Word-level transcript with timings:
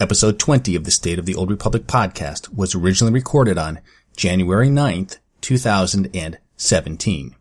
Episode 0.00 0.38
20 0.38 0.76
of 0.76 0.84
the 0.84 0.92
State 0.92 1.18
of 1.18 1.26
the 1.26 1.34
Old 1.34 1.50
Republic 1.50 1.88
podcast 1.88 2.54
was 2.54 2.72
originally 2.72 3.12
recorded 3.12 3.58
on 3.58 3.80
January 4.16 4.68
9th, 4.68 5.18
2017. 5.40 7.34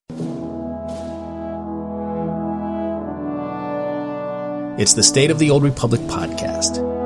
It's 4.79 4.93
the 4.95 5.03
State 5.03 5.29
of 5.29 5.37
the 5.37 5.51
Old 5.51 5.61
Republic 5.61 6.01
podcast. 6.01 6.96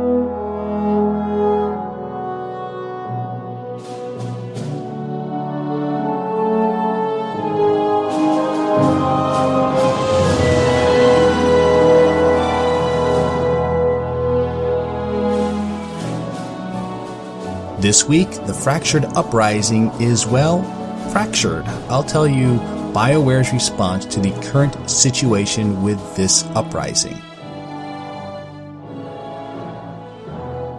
This 17.92 18.06
week, 18.06 18.32
the 18.46 18.54
fractured 18.54 19.04
uprising 19.18 19.90
is, 20.00 20.26
well, 20.26 20.64
fractured. 21.12 21.66
I'll 21.90 22.06
tell 22.06 22.26
you 22.26 22.54
BioWare's 22.94 23.52
response 23.52 24.06
to 24.06 24.22
the 24.22 24.32
current 24.50 24.90
situation 24.90 25.84
with 25.84 26.00
this 26.16 26.46
uprising. 26.56 27.18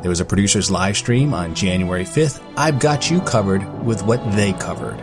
There 0.01 0.09
was 0.09 0.20
a 0.20 0.25
producer's 0.25 0.70
live 0.70 0.97
stream 0.97 1.34
on 1.34 1.55
January 1.55 2.05
5th. 2.05 2.43
I've 2.56 2.80
got 2.80 3.11
you 3.11 3.20
covered 3.20 3.62
with 3.84 4.03
what 4.05 4.25
they 4.33 4.55
covered. 4.55 4.98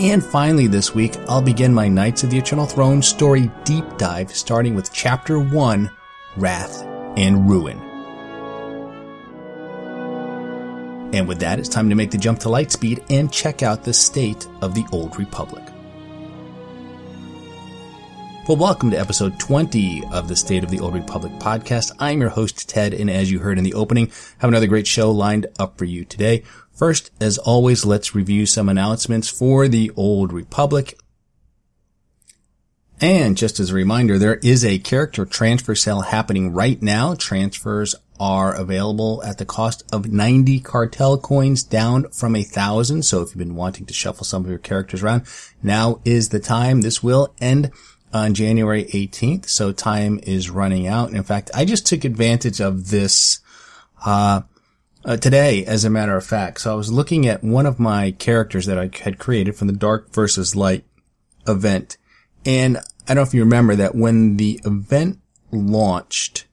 And 0.00 0.24
finally, 0.24 0.66
this 0.66 0.94
week, 0.94 1.14
I'll 1.28 1.42
begin 1.42 1.74
my 1.74 1.88
Knights 1.88 2.22
of 2.22 2.30
the 2.30 2.38
Eternal 2.38 2.64
Throne 2.64 3.02
story 3.02 3.50
deep 3.64 3.84
dive, 3.98 4.34
starting 4.34 4.74
with 4.74 4.94
Chapter 4.94 5.38
1 5.38 5.90
Wrath 6.38 6.84
and 7.18 7.50
Ruin. 7.50 7.87
And 11.12 11.26
with 11.26 11.40
that, 11.40 11.58
it's 11.58 11.70
time 11.70 11.88
to 11.88 11.94
make 11.94 12.10
the 12.10 12.18
jump 12.18 12.38
to 12.40 12.48
Lightspeed 12.48 13.02
and 13.08 13.32
check 13.32 13.62
out 13.62 13.82
the 13.82 13.94
state 13.94 14.46
of 14.60 14.74
the 14.74 14.84
Old 14.92 15.18
Republic. 15.18 15.64
Well, 18.46 18.58
welcome 18.58 18.90
to 18.90 18.98
episode 19.00 19.40
20 19.40 20.04
of 20.12 20.28
the 20.28 20.36
State 20.36 20.64
of 20.64 20.70
the 20.70 20.80
Old 20.80 20.92
Republic 20.92 21.32
podcast. 21.34 21.92
I'm 21.98 22.20
your 22.20 22.28
host, 22.28 22.68
Ted, 22.68 22.92
and 22.92 23.10
as 23.10 23.30
you 23.30 23.38
heard 23.38 23.56
in 23.56 23.64
the 23.64 23.72
opening, 23.72 24.10
have 24.38 24.48
another 24.48 24.66
great 24.66 24.86
show 24.86 25.10
lined 25.10 25.46
up 25.58 25.78
for 25.78 25.86
you 25.86 26.04
today. 26.04 26.42
First, 26.72 27.10
as 27.20 27.38
always, 27.38 27.86
let's 27.86 28.14
review 28.14 28.44
some 28.44 28.68
announcements 28.68 29.30
for 29.30 29.66
the 29.66 29.90
Old 29.96 30.30
Republic. 30.30 30.98
And 33.00 33.36
just 33.36 33.60
as 33.60 33.70
a 33.70 33.74
reminder, 33.74 34.18
there 34.18 34.40
is 34.42 34.64
a 34.64 34.78
character 34.78 35.24
transfer 35.24 35.74
sale 35.74 36.02
happening 36.02 36.52
right 36.52 36.82
now. 36.82 37.14
Transfers 37.14 37.94
are 38.20 38.54
available 38.54 39.22
at 39.24 39.38
the 39.38 39.44
cost 39.44 39.82
of 39.92 40.12
90 40.12 40.60
cartel 40.60 41.18
coins 41.18 41.62
down 41.62 42.08
from 42.10 42.34
a 42.34 42.42
thousand. 42.42 43.02
So 43.04 43.22
if 43.22 43.28
you've 43.28 43.38
been 43.38 43.54
wanting 43.54 43.86
to 43.86 43.94
shuffle 43.94 44.24
some 44.24 44.44
of 44.44 44.50
your 44.50 44.58
characters 44.58 45.02
around, 45.02 45.24
now 45.62 46.00
is 46.04 46.30
the 46.30 46.40
time. 46.40 46.80
This 46.80 47.02
will 47.02 47.34
end 47.40 47.70
on 48.12 48.34
January 48.34 48.84
18th. 48.84 49.48
So 49.48 49.72
time 49.72 50.20
is 50.22 50.50
running 50.50 50.86
out. 50.86 51.08
And 51.08 51.16
in 51.16 51.24
fact, 51.24 51.50
I 51.54 51.64
just 51.64 51.86
took 51.86 52.04
advantage 52.04 52.60
of 52.60 52.88
this, 52.90 53.40
uh, 54.04 54.42
uh, 55.04 55.16
today, 55.16 55.64
as 55.64 55.84
a 55.84 55.90
matter 55.90 56.16
of 56.16 56.26
fact. 56.26 56.60
So 56.60 56.72
I 56.72 56.74
was 56.74 56.90
looking 56.90 57.26
at 57.26 57.44
one 57.44 57.66
of 57.66 57.78
my 57.78 58.10
characters 58.12 58.66
that 58.66 58.78
I 58.78 58.90
had 59.02 59.18
created 59.18 59.56
from 59.56 59.68
the 59.68 59.74
Dark 59.74 60.12
versus 60.12 60.56
Light 60.56 60.84
event. 61.46 61.96
And 62.44 62.78
I 62.78 62.82
don't 63.08 63.16
know 63.16 63.22
if 63.22 63.34
you 63.34 63.42
remember 63.42 63.76
that 63.76 63.94
when 63.94 64.36
the 64.36 64.60
event 64.64 65.20
launched, 65.50 66.46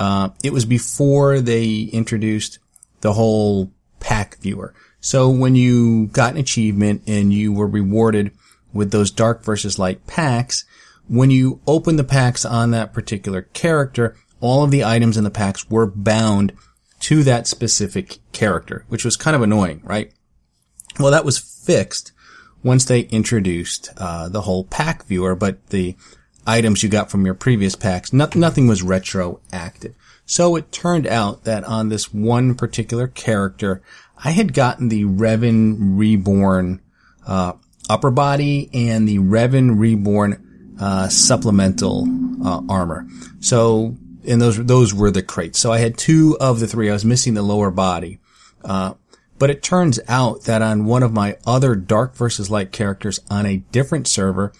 uh, 0.00 0.30
it 0.42 0.52
was 0.52 0.64
before 0.64 1.40
they 1.40 1.90
introduced 1.92 2.58
the 3.02 3.12
whole 3.12 3.70
pack 4.00 4.38
viewer. 4.38 4.74
So 5.00 5.28
when 5.28 5.54
you 5.54 6.06
got 6.06 6.32
an 6.32 6.40
achievement 6.40 7.02
and 7.06 7.32
you 7.32 7.52
were 7.52 7.66
rewarded 7.66 8.32
with 8.72 8.90
those 8.92 9.10
dark 9.10 9.44
versus 9.44 9.78
light 9.78 10.06
packs, 10.06 10.64
when 11.06 11.30
you 11.30 11.60
opened 11.66 11.98
the 11.98 12.04
packs 12.04 12.46
on 12.46 12.70
that 12.70 12.94
particular 12.94 13.42
character, 13.42 14.16
all 14.40 14.64
of 14.64 14.70
the 14.70 14.84
items 14.84 15.18
in 15.18 15.24
the 15.24 15.30
packs 15.30 15.68
were 15.68 15.86
bound 15.86 16.54
to 17.00 17.22
that 17.24 17.46
specific 17.46 18.20
character, 18.32 18.86
which 18.88 19.04
was 19.04 19.16
kind 19.16 19.36
of 19.36 19.42
annoying, 19.42 19.82
right? 19.84 20.12
Well, 20.98 21.10
that 21.10 21.24
was 21.26 21.38
fixed 21.38 22.12
once 22.62 22.86
they 22.86 23.00
introduced 23.00 23.90
uh, 23.98 24.30
the 24.30 24.42
whole 24.42 24.64
pack 24.64 25.04
viewer, 25.04 25.34
but 25.34 25.66
the 25.68 25.94
items 26.46 26.82
you 26.82 26.88
got 26.88 27.10
from 27.10 27.24
your 27.24 27.34
previous 27.34 27.76
packs, 27.76 28.12
no- 28.12 28.28
nothing 28.34 28.66
was 28.66 28.82
retroactive. 28.82 29.94
So 30.26 30.56
it 30.56 30.70
turned 30.70 31.06
out 31.06 31.44
that 31.44 31.64
on 31.64 31.88
this 31.88 32.14
one 32.14 32.54
particular 32.54 33.08
character, 33.08 33.82
I 34.22 34.30
had 34.30 34.54
gotten 34.54 34.88
the 34.88 35.04
Revan 35.04 35.76
Reborn 35.98 36.80
uh, 37.26 37.54
upper 37.88 38.10
body 38.10 38.70
and 38.72 39.08
the 39.08 39.18
Revan 39.18 39.78
Reborn 39.78 40.76
uh, 40.80 41.08
supplemental 41.08 42.06
uh, 42.44 42.62
armor. 42.68 43.06
So, 43.40 43.96
and 44.26 44.40
those 44.40 44.64
those 44.64 44.94
were 44.94 45.10
the 45.10 45.22
crates. 45.22 45.58
So 45.58 45.72
I 45.72 45.78
had 45.78 45.98
two 45.98 46.36
of 46.40 46.60
the 46.60 46.66
three. 46.66 46.88
I 46.88 46.92
was 46.92 47.04
missing 47.04 47.34
the 47.34 47.42
lower 47.42 47.70
body. 47.70 48.20
Uh, 48.64 48.94
but 49.38 49.50
it 49.50 49.62
turns 49.62 49.98
out 50.06 50.42
that 50.42 50.60
on 50.60 50.84
one 50.84 51.02
of 51.02 51.14
my 51.14 51.38
other 51.46 51.74
Dark 51.74 52.14
versus 52.14 52.50
Light 52.50 52.72
characters 52.72 53.20
on 53.30 53.46
a 53.46 53.56
different 53.56 54.06
server, 54.06 54.52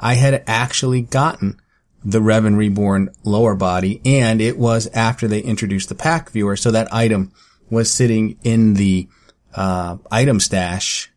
I 0.00 0.14
had 0.14 0.44
actually 0.46 1.02
gotten 1.02 1.60
the 2.04 2.20
Revan 2.20 2.56
Reborn 2.56 3.10
lower 3.24 3.54
body, 3.54 4.00
and 4.04 4.40
it 4.40 4.58
was 4.58 4.88
after 4.94 5.26
they 5.26 5.40
introduced 5.40 5.88
the 5.88 5.94
pack 5.94 6.30
viewer, 6.30 6.56
so 6.56 6.70
that 6.70 6.92
item 6.92 7.32
was 7.70 7.90
sitting 7.90 8.38
in 8.42 8.74
the 8.74 9.08
uh, 9.54 9.98
item 10.10 10.40
stash 10.40 11.10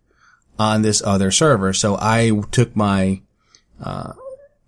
on 0.58 0.82
this 0.82 1.02
other 1.04 1.32
server. 1.32 1.74
So 1.74 1.98
I 2.00 2.32
took 2.52 2.76
my 2.76 3.22
uh, 3.82 4.14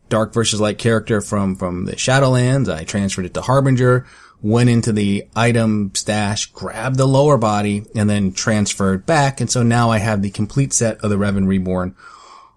Dark 0.09 0.34
versus 0.34 0.62
Light 0.62 0.78
character 0.78 1.22
from 1.22 1.56
from 1.56 1.85
the 1.85 1.94
Shadowlands, 1.94 2.72
I 2.72 2.84
transferred 2.84 3.25
it 3.25 3.34
to 3.34 3.41
Harbinger, 3.41 4.06
went 4.41 4.69
into 4.69 4.91
the 4.91 5.28
item 5.35 5.91
stash, 5.95 6.47
grabbed 6.47 6.97
the 6.97 7.07
lower 7.07 7.38
body, 7.38 7.85
and 7.95 8.09
then 8.09 8.31
transferred 8.31 9.06
back. 9.06 9.41
And 9.41 9.50
so 9.50 9.63
now 9.63 9.90
I 9.90 9.97
have 9.97 10.22
the 10.22 10.30
complete 10.30 10.74
set 10.74 10.97
of 11.00 11.09
the 11.09 11.16
Revan 11.16 11.47
Reborn 11.47 11.95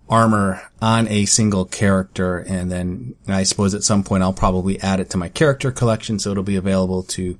armor 0.08 0.62
on 0.80 1.08
a 1.08 1.24
single 1.24 1.64
character. 1.64 2.38
And 2.38 2.70
then 2.70 3.14
I 3.26 3.42
suppose 3.42 3.74
at 3.74 3.82
some 3.82 4.04
point 4.04 4.22
I'll 4.22 4.32
probably 4.32 4.80
add 4.80 5.00
it 5.00 5.10
to 5.10 5.16
my 5.16 5.28
character 5.28 5.72
collection. 5.72 6.18
So 6.18 6.30
it'll 6.30 6.42
be 6.42 6.56
available 6.56 7.02
to 7.04 7.38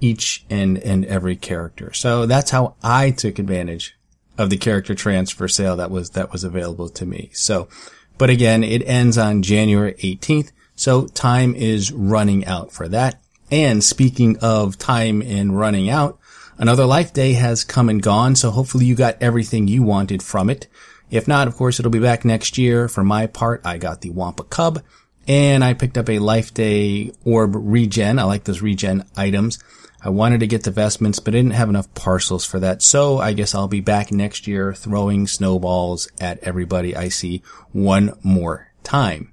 each 0.00 0.44
and, 0.50 0.78
and 0.78 1.04
every 1.06 1.36
character. 1.36 1.92
So 1.92 2.26
that's 2.26 2.50
how 2.50 2.76
I 2.82 3.10
took 3.10 3.38
advantage 3.38 3.96
of 4.38 4.50
the 4.50 4.58
character 4.58 4.94
transfer 4.94 5.48
sale 5.48 5.76
that 5.76 5.90
was, 5.90 6.10
that 6.10 6.32
was 6.32 6.44
available 6.44 6.88
to 6.90 7.06
me. 7.06 7.30
So, 7.32 7.68
but 8.18 8.30
again, 8.30 8.62
it 8.62 8.86
ends 8.86 9.16
on 9.16 9.42
January 9.42 9.94
18th. 9.94 10.52
So 10.74 11.06
time 11.06 11.54
is 11.54 11.90
running 11.92 12.44
out 12.44 12.72
for 12.72 12.88
that. 12.88 13.22
And 13.50 13.82
speaking 13.82 14.38
of 14.42 14.76
time 14.76 15.22
and 15.22 15.56
running 15.56 15.88
out, 15.88 16.18
another 16.58 16.84
life 16.84 17.12
day 17.12 17.34
has 17.34 17.64
come 17.64 17.88
and 17.88 18.02
gone, 18.02 18.34
so 18.34 18.50
hopefully 18.50 18.86
you 18.86 18.94
got 18.94 19.22
everything 19.22 19.68
you 19.68 19.82
wanted 19.82 20.22
from 20.22 20.50
it. 20.50 20.66
If 21.10 21.28
not, 21.28 21.48
of 21.48 21.56
course, 21.56 21.78
it'll 21.78 21.92
be 21.92 21.98
back 21.98 22.24
next 22.24 22.58
year. 22.58 22.88
For 22.88 23.04
my 23.04 23.26
part, 23.26 23.62
I 23.64 23.78
got 23.78 24.00
the 24.00 24.10
Wampa 24.10 24.44
Cub, 24.44 24.82
and 25.28 25.62
I 25.62 25.74
picked 25.74 25.98
up 25.98 26.08
a 26.08 26.18
Life 26.18 26.52
Day 26.52 27.12
Orb 27.24 27.54
Regen. 27.54 28.18
I 28.18 28.24
like 28.24 28.44
those 28.44 28.62
regen 28.62 29.04
items. 29.16 29.58
I 30.02 30.10
wanted 30.10 30.40
to 30.40 30.46
get 30.46 30.62
the 30.64 30.70
vestments, 30.70 31.18
but 31.18 31.34
I 31.34 31.38
didn't 31.38 31.54
have 31.54 31.68
enough 31.68 31.92
parcels 31.94 32.44
for 32.44 32.60
that, 32.60 32.82
so 32.82 33.18
I 33.18 33.32
guess 33.32 33.54
I'll 33.54 33.66
be 33.66 33.80
back 33.80 34.12
next 34.12 34.46
year 34.46 34.74
throwing 34.74 35.26
snowballs 35.26 36.08
at 36.20 36.38
everybody 36.44 36.94
I 36.94 37.08
see 37.08 37.42
one 37.72 38.16
more 38.22 38.68
time. 38.84 39.32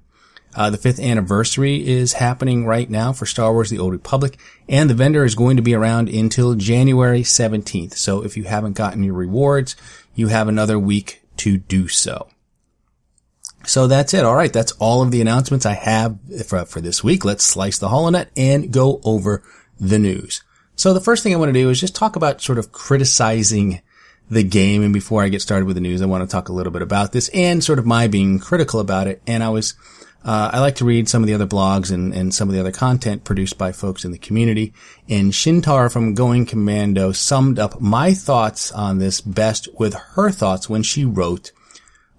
Uh, 0.56 0.70
the 0.70 0.78
fifth 0.78 1.00
anniversary 1.00 1.86
is 1.86 2.14
happening 2.14 2.64
right 2.64 2.88
now 2.88 3.12
for 3.12 3.26
Star 3.26 3.52
Wars 3.52 3.70
The 3.70 3.78
Old 3.78 3.92
Republic, 3.92 4.38
and 4.68 4.88
the 4.88 4.94
vendor 4.94 5.24
is 5.24 5.34
going 5.34 5.56
to 5.56 5.62
be 5.62 5.74
around 5.74 6.08
until 6.08 6.54
January 6.54 7.22
17th. 7.22 7.94
So 7.94 8.24
if 8.24 8.36
you 8.36 8.44
haven't 8.44 8.76
gotten 8.76 9.02
your 9.02 9.14
rewards, 9.14 9.74
you 10.14 10.28
have 10.28 10.46
another 10.46 10.78
week 10.78 11.23
to 11.38 11.58
do 11.58 11.88
so. 11.88 12.28
So 13.66 13.86
that's 13.86 14.12
it. 14.14 14.24
All 14.24 14.36
right. 14.36 14.52
That's 14.52 14.72
all 14.72 15.02
of 15.02 15.10
the 15.10 15.20
announcements 15.20 15.66
I 15.66 15.72
have 15.72 16.18
for, 16.46 16.64
for 16.66 16.80
this 16.80 17.02
week. 17.02 17.24
Let's 17.24 17.44
slice 17.44 17.78
the 17.78 17.88
holonet 17.88 18.28
and 18.36 18.72
go 18.72 19.00
over 19.04 19.42
the 19.80 19.98
news. 19.98 20.42
So 20.76 20.92
the 20.92 21.00
first 21.00 21.22
thing 21.22 21.32
I 21.32 21.38
want 21.38 21.48
to 21.48 21.60
do 21.60 21.70
is 21.70 21.80
just 21.80 21.94
talk 21.94 22.16
about 22.16 22.42
sort 22.42 22.58
of 22.58 22.72
criticizing 22.72 23.80
the 24.30 24.42
game. 24.42 24.82
And 24.82 24.92
before 24.92 25.22
I 25.22 25.28
get 25.28 25.42
started 25.42 25.66
with 25.66 25.76
the 25.76 25.80
news, 25.80 26.02
I 26.02 26.06
want 26.06 26.28
to 26.28 26.32
talk 26.32 26.48
a 26.48 26.52
little 26.52 26.72
bit 26.72 26.82
about 26.82 27.12
this 27.12 27.28
and 27.30 27.62
sort 27.62 27.78
of 27.78 27.86
my 27.86 28.08
being 28.08 28.38
critical 28.38 28.80
about 28.80 29.06
it. 29.06 29.22
And 29.26 29.42
I 29.42 29.50
was 29.50 29.74
uh, 30.24 30.50
I 30.54 30.60
like 30.60 30.76
to 30.76 30.86
read 30.86 31.08
some 31.08 31.22
of 31.22 31.26
the 31.26 31.34
other 31.34 31.46
blogs 31.46 31.92
and, 31.92 32.14
and 32.14 32.34
some 32.34 32.48
of 32.48 32.54
the 32.54 32.60
other 32.60 32.72
content 32.72 33.24
produced 33.24 33.58
by 33.58 33.72
folks 33.72 34.06
in 34.06 34.10
the 34.10 34.18
community. 34.18 34.72
And 35.06 35.32
Shintar 35.32 35.92
from 35.92 36.14
Going 36.14 36.46
Commando 36.46 37.12
summed 37.12 37.58
up 37.58 37.78
my 37.78 38.14
thoughts 38.14 38.72
on 38.72 38.98
this 38.98 39.20
best 39.20 39.68
with 39.78 39.92
her 39.94 40.30
thoughts 40.30 40.68
when 40.68 40.82
she 40.82 41.04
wrote, 41.04 41.52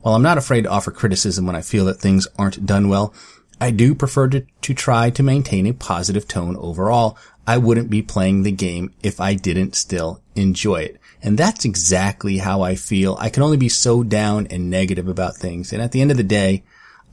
While 0.01 0.13
I'm 0.13 0.21
not 0.21 0.37
afraid 0.37 0.63
to 0.63 0.69
offer 0.69 0.91
criticism 0.91 1.47
when 1.47 1.55
I 1.55 1.61
feel 1.61 1.85
that 1.85 1.99
things 1.99 2.27
aren't 2.37 2.65
done 2.67 2.89
well, 2.89 3.11
I 3.59 3.71
do 3.71 3.95
prefer 3.95 4.27
to, 4.27 4.45
to 4.61 4.73
try 4.75 5.09
to 5.09 5.23
maintain 5.23 5.65
a 5.65 5.73
positive 5.73 6.27
tone 6.27 6.55
overall. 6.57 7.17
I 7.47 7.57
wouldn't 7.57 7.89
be 7.89 8.03
playing 8.03 8.43
the 8.43 8.51
game 8.51 8.93
if 9.01 9.19
I 9.19 9.33
didn't 9.33 9.75
still 9.75 10.21
enjoy 10.35 10.81
it. 10.81 10.99
And 11.23 11.39
that's 11.39 11.65
exactly 11.65 12.37
how 12.37 12.61
I 12.61 12.75
feel. 12.75 13.17
I 13.19 13.29
can 13.29 13.41
only 13.41 13.57
be 13.57 13.69
so 13.69 14.03
down 14.03 14.45
and 14.51 14.69
negative 14.69 15.07
about 15.07 15.37
things. 15.37 15.73
And 15.73 15.81
at 15.81 15.91
the 15.91 16.01
end 16.01 16.11
of 16.11 16.17
the 16.17 16.23
day, 16.23 16.63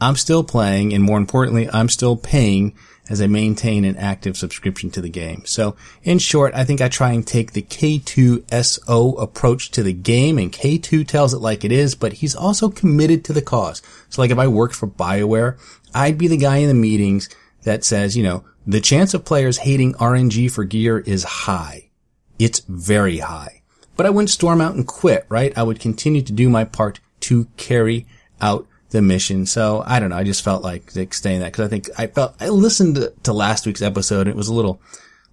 I'm 0.02 0.16
still 0.16 0.43
playing 0.43 0.93
and 0.93 1.02
more 1.02 1.19
importantly, 1.19 1.69
I'm 1.72 1.88
still 1.88 2.16
paying 2.16 2.75
as 3.08 3.20
I 3.20 3.26
maintain 3.26 3.84
an 3.84 3.96
active 3.96 4.37
subscription 4.37 4.90
to 4.90 5.00
the 5.00 5.08
game. 5.08 5.43
So 5.44 5.76
in 6.02 6.19
short, 6.19 6.54
I 6.54 6.64
think 6.64 6.81
I 6.81 6.88
try 6.88 7.12
and 7.12 7.26
take 7.26 7.52
the 7.52 7.62
K2SO 7.62 9.22
approach 9.22 9.70
to 9.72 9.82
the 9.82 9.93
game 9.93 10.38
and 10.38 10.52
K2 10.52 11.06
tells 11.06 11.32
it 11.32 11.38
like 11.38 11.64
it 11.64 11.72
is, 11.72 11.94
but 11.94 12.14
he's 12.14 12.34
also 12.34 12.69
committed 12.69 13.25
to 13.25 13.32
the 13.32 13.43
cause. 13.43 13.81
So 14.08 14.22
like 14.22 14.31
if 14.31 14.38
I 14.38 14.49
worked 14.49 14.75
for 14.75 14.88
BioWare, 14.88 15.58
I'd 15.94 16.19
be 16.19 16.28
the 16.28 16.37
guy 16.37 16.58
in 16.58 16.69
the 16.69 16.75
meetings 16.75 17.28
that 17.62 17.84
says, 17.84 18.16
you 18.16 18.22
know, 18.22 18.44
the 18.66 18.81
chance 18.81 19.14
of 19.14 19.25
players 19.25 19.58
hating 19.58 19.94
RNG 19.94 20.50
for 20.50 20.64
gear 20.64 20.98
is 20.98 21.25
high. 21.25 21.90
It's 22.38 22.60
very 22.60 23.19
high. 23.19 23.62
But 23.96 24.06
I 24.06 24.10
wouldn't 24.10 24.31
storm 24.31 24.60
out 24.60 24.75
and 24.75 24.87
quit, 24.87 25.26
right? 25.28 25.56
I 25.56 25.62
would 25.62 25.81
continue 25.81 26.22
to 26.22 26.32
do 26.32 26.48
my 26.48 26.64
part 26.64 26.98
to 27.20 27.46
carry 27.56 28.06
out 28.40 28.66
the 28.93 29.03
mission. 29.03 29.47
So 29.47 29.83
I 29.85 29.99
don't 29.99 30.11
know. 30.11 30.17
I 30.17 30.25
just 30.25 30.44
felt 30.44 30.62
like 30.62 30.91
staying 30.91 31.41
that 31.41 31.53
because 31.53 31.67
I 31.67 31.69
think 31.69 31.91
I 31.99 32.06
felt 32.06 32.35
I 32.41 32.49
listened 32.49 32.94
to, 32.97 33.12
to, 33.25 33.33
last 33.33 33.67
week's 33.67 33.83
episode. 33.83 34.29
It 34.29 34.37
was 34.37 34.49
a 34.49 34.55
little, 34.55 34.81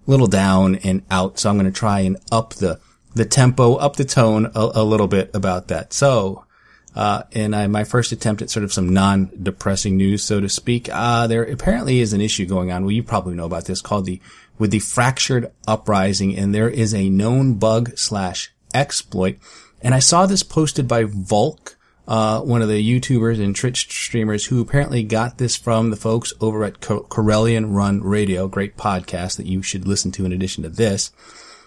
little 0.06 0.26
down 0.26 0.76
and 0.76 1.02
out. 1.10 1.38
So 1.38 1.48
I'm 1.48 1.56
going 1.56 1.70
to 1.70 1.78
try 1.78 2.00
and 2.00 2.16
up 2.32 2.54
the 2.54 2.80
the 3.14 3.24
tempo, 3.24 3.74
up 3.74 3.96
the 3.96 4.04
tone 4.04 4.46
a, 4.54 4.70
a 4.74 4.84
little 4.84 5.08
bit 5.08 5.30
about 5.32 5.68
that. 5.68 5.92
So. 5.92 6.44
Uh, 6.92 7.22
and 7.30 7.54
I, 7.54 7.68
my 7.68 7.84
first 7.84 8.10
attempt 8.10 8.42
at 8.42 8.50
sort 8.50 8.64
of 8.64 8.72
some 8.72 8.88
non-depressing 8.92 9.96
news, 9.96 10.24
so 10.24 10.40
to 10.40 10.48
speak. 10.48 10.88
Uh, 10.90 11.28
there 11.28 11.44
apparently 11.44 12.00
is 12.00 12.12
an 12.12 12.20
issue 12.20 12.46
going 12.46 12.72
on. 12.72 12.82
Well, 12.82 12.90
you 12.90 13.04
probably 13.04 13.36
know 13.36 13.46
about 13.46 13.66
this 13.66 13.80
called 13.80 14.06
the, 14.06 14.20
with 14.58 14.72
the 14.72 14.80
fractured 14.80 15.52
uprising, 15.68 16.36
and 16.36 16.52
there 16.52 16.68
is 16.68 16.92
a 16.92 17.08
known 17.08 17.54
bug 17.54 17.96
slash 17.96 18.52
exploit. 18.74 19.38
And 19.80 19.94
I 19.94 20.00
saw 20.00 20.26
this 20.26 20.42
posted 20.42 20.88
by 20.88 21.04
Volk, 21.04 21.76
uh, 22.10 22.40
one 22.40 22.60
of 22.60 22.68
the 22.68 23.00
YouTubers 23.00 23.40
and 23.40 23.54
Twitch 23.54 23.88
streamers 23.88 24.46
who 24.46 24.60
apparently 24.60 25.04
got 25.04 25.38
this 25.38 25.56
from 25.56 25.90
the 25.90 25.96
folks 25.96 26.32
over 26.40 26.64
at 26.64 26.80
Corellian 26.80 27.72
Run 27.72 28.02
Radio, 28.02 28.48
great 28.48 28.76
podcast 28.76 29.36
that 29.36 29.46
you 29.46 29.62
should 29.62 29.86
listen 29.86 30.10
to 30.12 30.24
in 30.24 30.32
addition 30.32 30.64
to 30.64 30.68
this. 30.68 31.12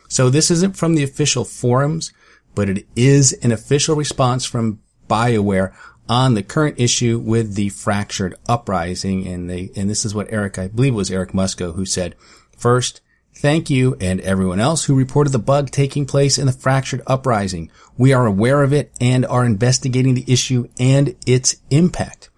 So 0.10 0.30
this 0.30 0.52
isn't 0.52 0.76
from 0.76 0.96
the 0.96 1.04
official 1.04 1.46
forums, 1.46 2.12
but 2.56 2.68
it 2.68 2.86
is 2.94 3.32
an 3.42 3.54
official 3.54 3.96
response 3.96 4.44
from 4.44 4.82
BioWare 5.10 5.74
on 6.10 6.34
the 6.34 6.44
current 6.44 6.78
issue 6.78 7.20
with 7.20 7.56
the 7.56 7.70
fractured 7.70 8.36
uprising. 8.50 9.26
And 9.26 9.50
they, 9.50 9.72
and 9.78 9.90
this 9.90 10.04
is 10.04 10.14
what 10.14 10.28
Eric, 10.30 10.60
I 10.60 10.68
believe 10.68 10.92
it 10.92 10.98
was 10.98 11.10
Eric 11.10 11.32
Musco 11.32 11.74
who 11.74 11.86
said, 11.86 12.16
first, 12.58 13.00
Thank 13.36 13.70
you 13.70 13.98
and 14.00 14.22
everyone 14.22 14.60
else 14.60 14.86
who 14.86 14.96
reported 14.96 15.32
the 15.32 15.40
bug 15.40 15.72
taking 15.72 16.06
place 16.06 16.38
in 16.38 16.46
the 16.46 16.52
fractured 16.52 17.02
uprising. 17.08 17.72
We 17.98 18.14
are 18.14 18.26
aware 18.26 18.64
of 18.64 18.74
it 18.74 18.92
and 19.02 19.26
are 19.26 19.44
investigating 19.44 20.14
the 20.14 20.32
issue 20.32 20.70
and 20.80 21.16
its 21.26 21.58
impact. 21.70 22.30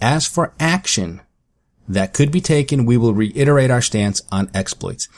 As 0.00 0.26
for 0.26 0.54
action 0.60 1.22
that 1.88 2.12
could 2.12 2.30
be 2.30 2.40
taken, 2.40 2.84
we 2.84 2.96
will 2.96 3.14
reiterate 3.14 3.70
our 3.70 3.82
stance 3.82 4.22
on 4.30 4.50
exploits. 4.54 5.08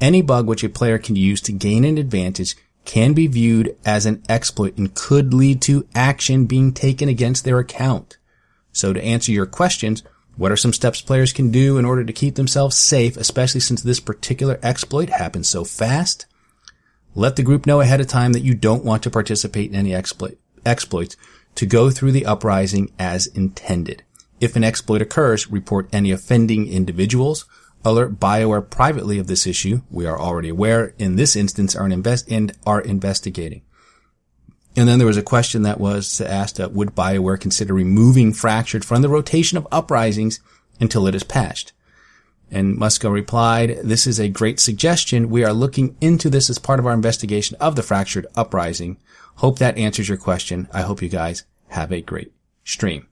Any 0.00 0.22
bug 0.22 0.46
which 0.46 0.64
a 0.64 0.68
player 0.68 0.98
can 0.98 1.16
use 1.16 1.40
to 1.42 1.52
gain 1.52 1.84
an 1.84 1.98
advantage 1.98 2.54
can 2.84 3.12
be 3.12 3.26
viewed 3.26 3.76
as 3.84 4.06
an 4.06 4.22
exploit 4.28 4.78
and 4.78 4.94
could 4.94 5.34
lead 5.34 5.60
to 5.62 5.86
action 5.94 6.46
being 6.46 6.72
taken 6.72 7.08
against 7.08 7.44
their 7.44 7.58
account. 7.58 8.16
So 8.72 8.92
to 8.92 9.02
answer 9.02 9.32
your 9.32 9.46
questions, 9.46 10.02
what 10.36 10.52
are 10.52 10.56
some 10.56 10.72
steps 10.72 11.00
players 11.00 11.32
can 11.32 11.50
do 11.50 11.78
in 11.78 11.84
order 11.84 12.04
to 12.04 12.12
keep 12.12 12.34
themselves 12.34 12.76
safe, 12.76 13.16
especially 13.16 13.60
since 13.60 13.82
this 13.82 14.00
particular 14.00 14.58
exploit 14.62 15.08
happens 15.08 15.48
so 15.48 15.64
fast? 15.64 16.26
Let 17.14 17.36
the 17.36 17.42
group 17.42 17.64
know 17.66 17.80
ahead 17.80 18.00
of 18.00 18.06
time 18.06 18.34
that 18.34 18.42
you 18.42 18.54
don't 18.54 18.84
want 18.84 19.02
to 19.04 19.10
participate 19.10 19.70
in 19.70 19.76
any 19.76 19.94
exploit, 19.94 20.38
exploits 20.66 21.16
to 21.54 21.64
go 21.64 21.90
through 21.90 22.12
the 22.12 22.26
uprising 22.26 22.92
as 22.98 23.26
intended. 23.28 24.02
If 24.38 24.54
an 24.54 24.64
exploit 24.64 25.00
occurs, 25.00 25.50
report 25.50 25.88
any 25.92 26.10
offending 26.10 26.68
individuals, 26.68 27.46
alert 27.84 28.20
BioWare 28.20 28.68
privately 28.68 29.18
of 29.18 29.28
this 29.28 29.46
issue. 29.46 29.80
We 29.90 30.04
are 30.04 30.20
already 30.20 30.50
aware 30.50 30.92
in 30.98 31.16
this 31.16 31.36
instance 31.36 31.74
are, 31.74 31.86
invest- 31.86 32.30
and 32.30 32.52
are 32.66 32.82
investigating. 32.82 33.62
And 34.76 34.86
then 34.86 34.98
there 34.98 35.06
was 35.06 35.16
a 35.16 35.22
question 35.22 35.62
that 35.62 35.80
was 35.80 36.20
asked, 36.20 36.60
uh, 36.60 36.68
would 36.70 36.94
BioWare 36.94 37.40
consider 37.40 37.72
removing 37.72 38.34
Fractured 38.34 38.84
from 38.84 39.00
the 39.00 39.08
rotation 39.08 39.56
of 39.56 39.66
uprisings 39.72 40.38
until 40.78 41.06
it 41.06 41.14
is 41.14 41.24
patched? 41.24 41.72
And 42.50 42.78
Musco 42.78 43.10
replied, 43.10 43.78
this 43.82 44.06
is 44.06 44.20
a 44.20 44.28
great 44.28 44.60
suggestion. 44.60 45.30
We 45.30 45.44
are 45.44 45.52
looking 45.52 45.96
into 46.00 46.30
this 46.30 46.50
as 46.50 46.58
part 46.58 46.78
of 46.78 46.86
our 46.86 46.92
investigation 46.92 47.56
of 47.58 47.74
the 47.74 47.82
Fractured 47.82 48.26
uprising. 48.36 48.98
Hope 49.36 49.58
that 49.58 49.78
answers 49.78 50.08
your 50.08 50.18
question. 50.18 50.68
I 50.72 50.82
hope 50.82 51.02
you 51.02 51.08
guys 51.08 51.44
have 51.68 51.90
a 51.90 52.02
great 52.02 52.32
stream. 52.62 53.08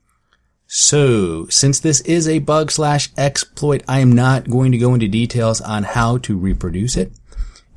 So, 0.66 1.46
since 1.48 1.80
this 1.80 2.00
is 2.02 2.26
a 2.26 2.38
bug 2.38 2.70
slash 2.70 3.10
exploit, 3.16 3.82
I 3.86 4.00
am 4.00 4.12
not 4.12 4.48
going 4.48 4.72
to 4.72 4.78
go 4.78 4.94
into 4.94 5.08
details 5.08 5.60
on 5.60 5.82
how 5.82 6.18
to 6.18 6.38
reproduce 6.38 6.96
it. 6.96 7.12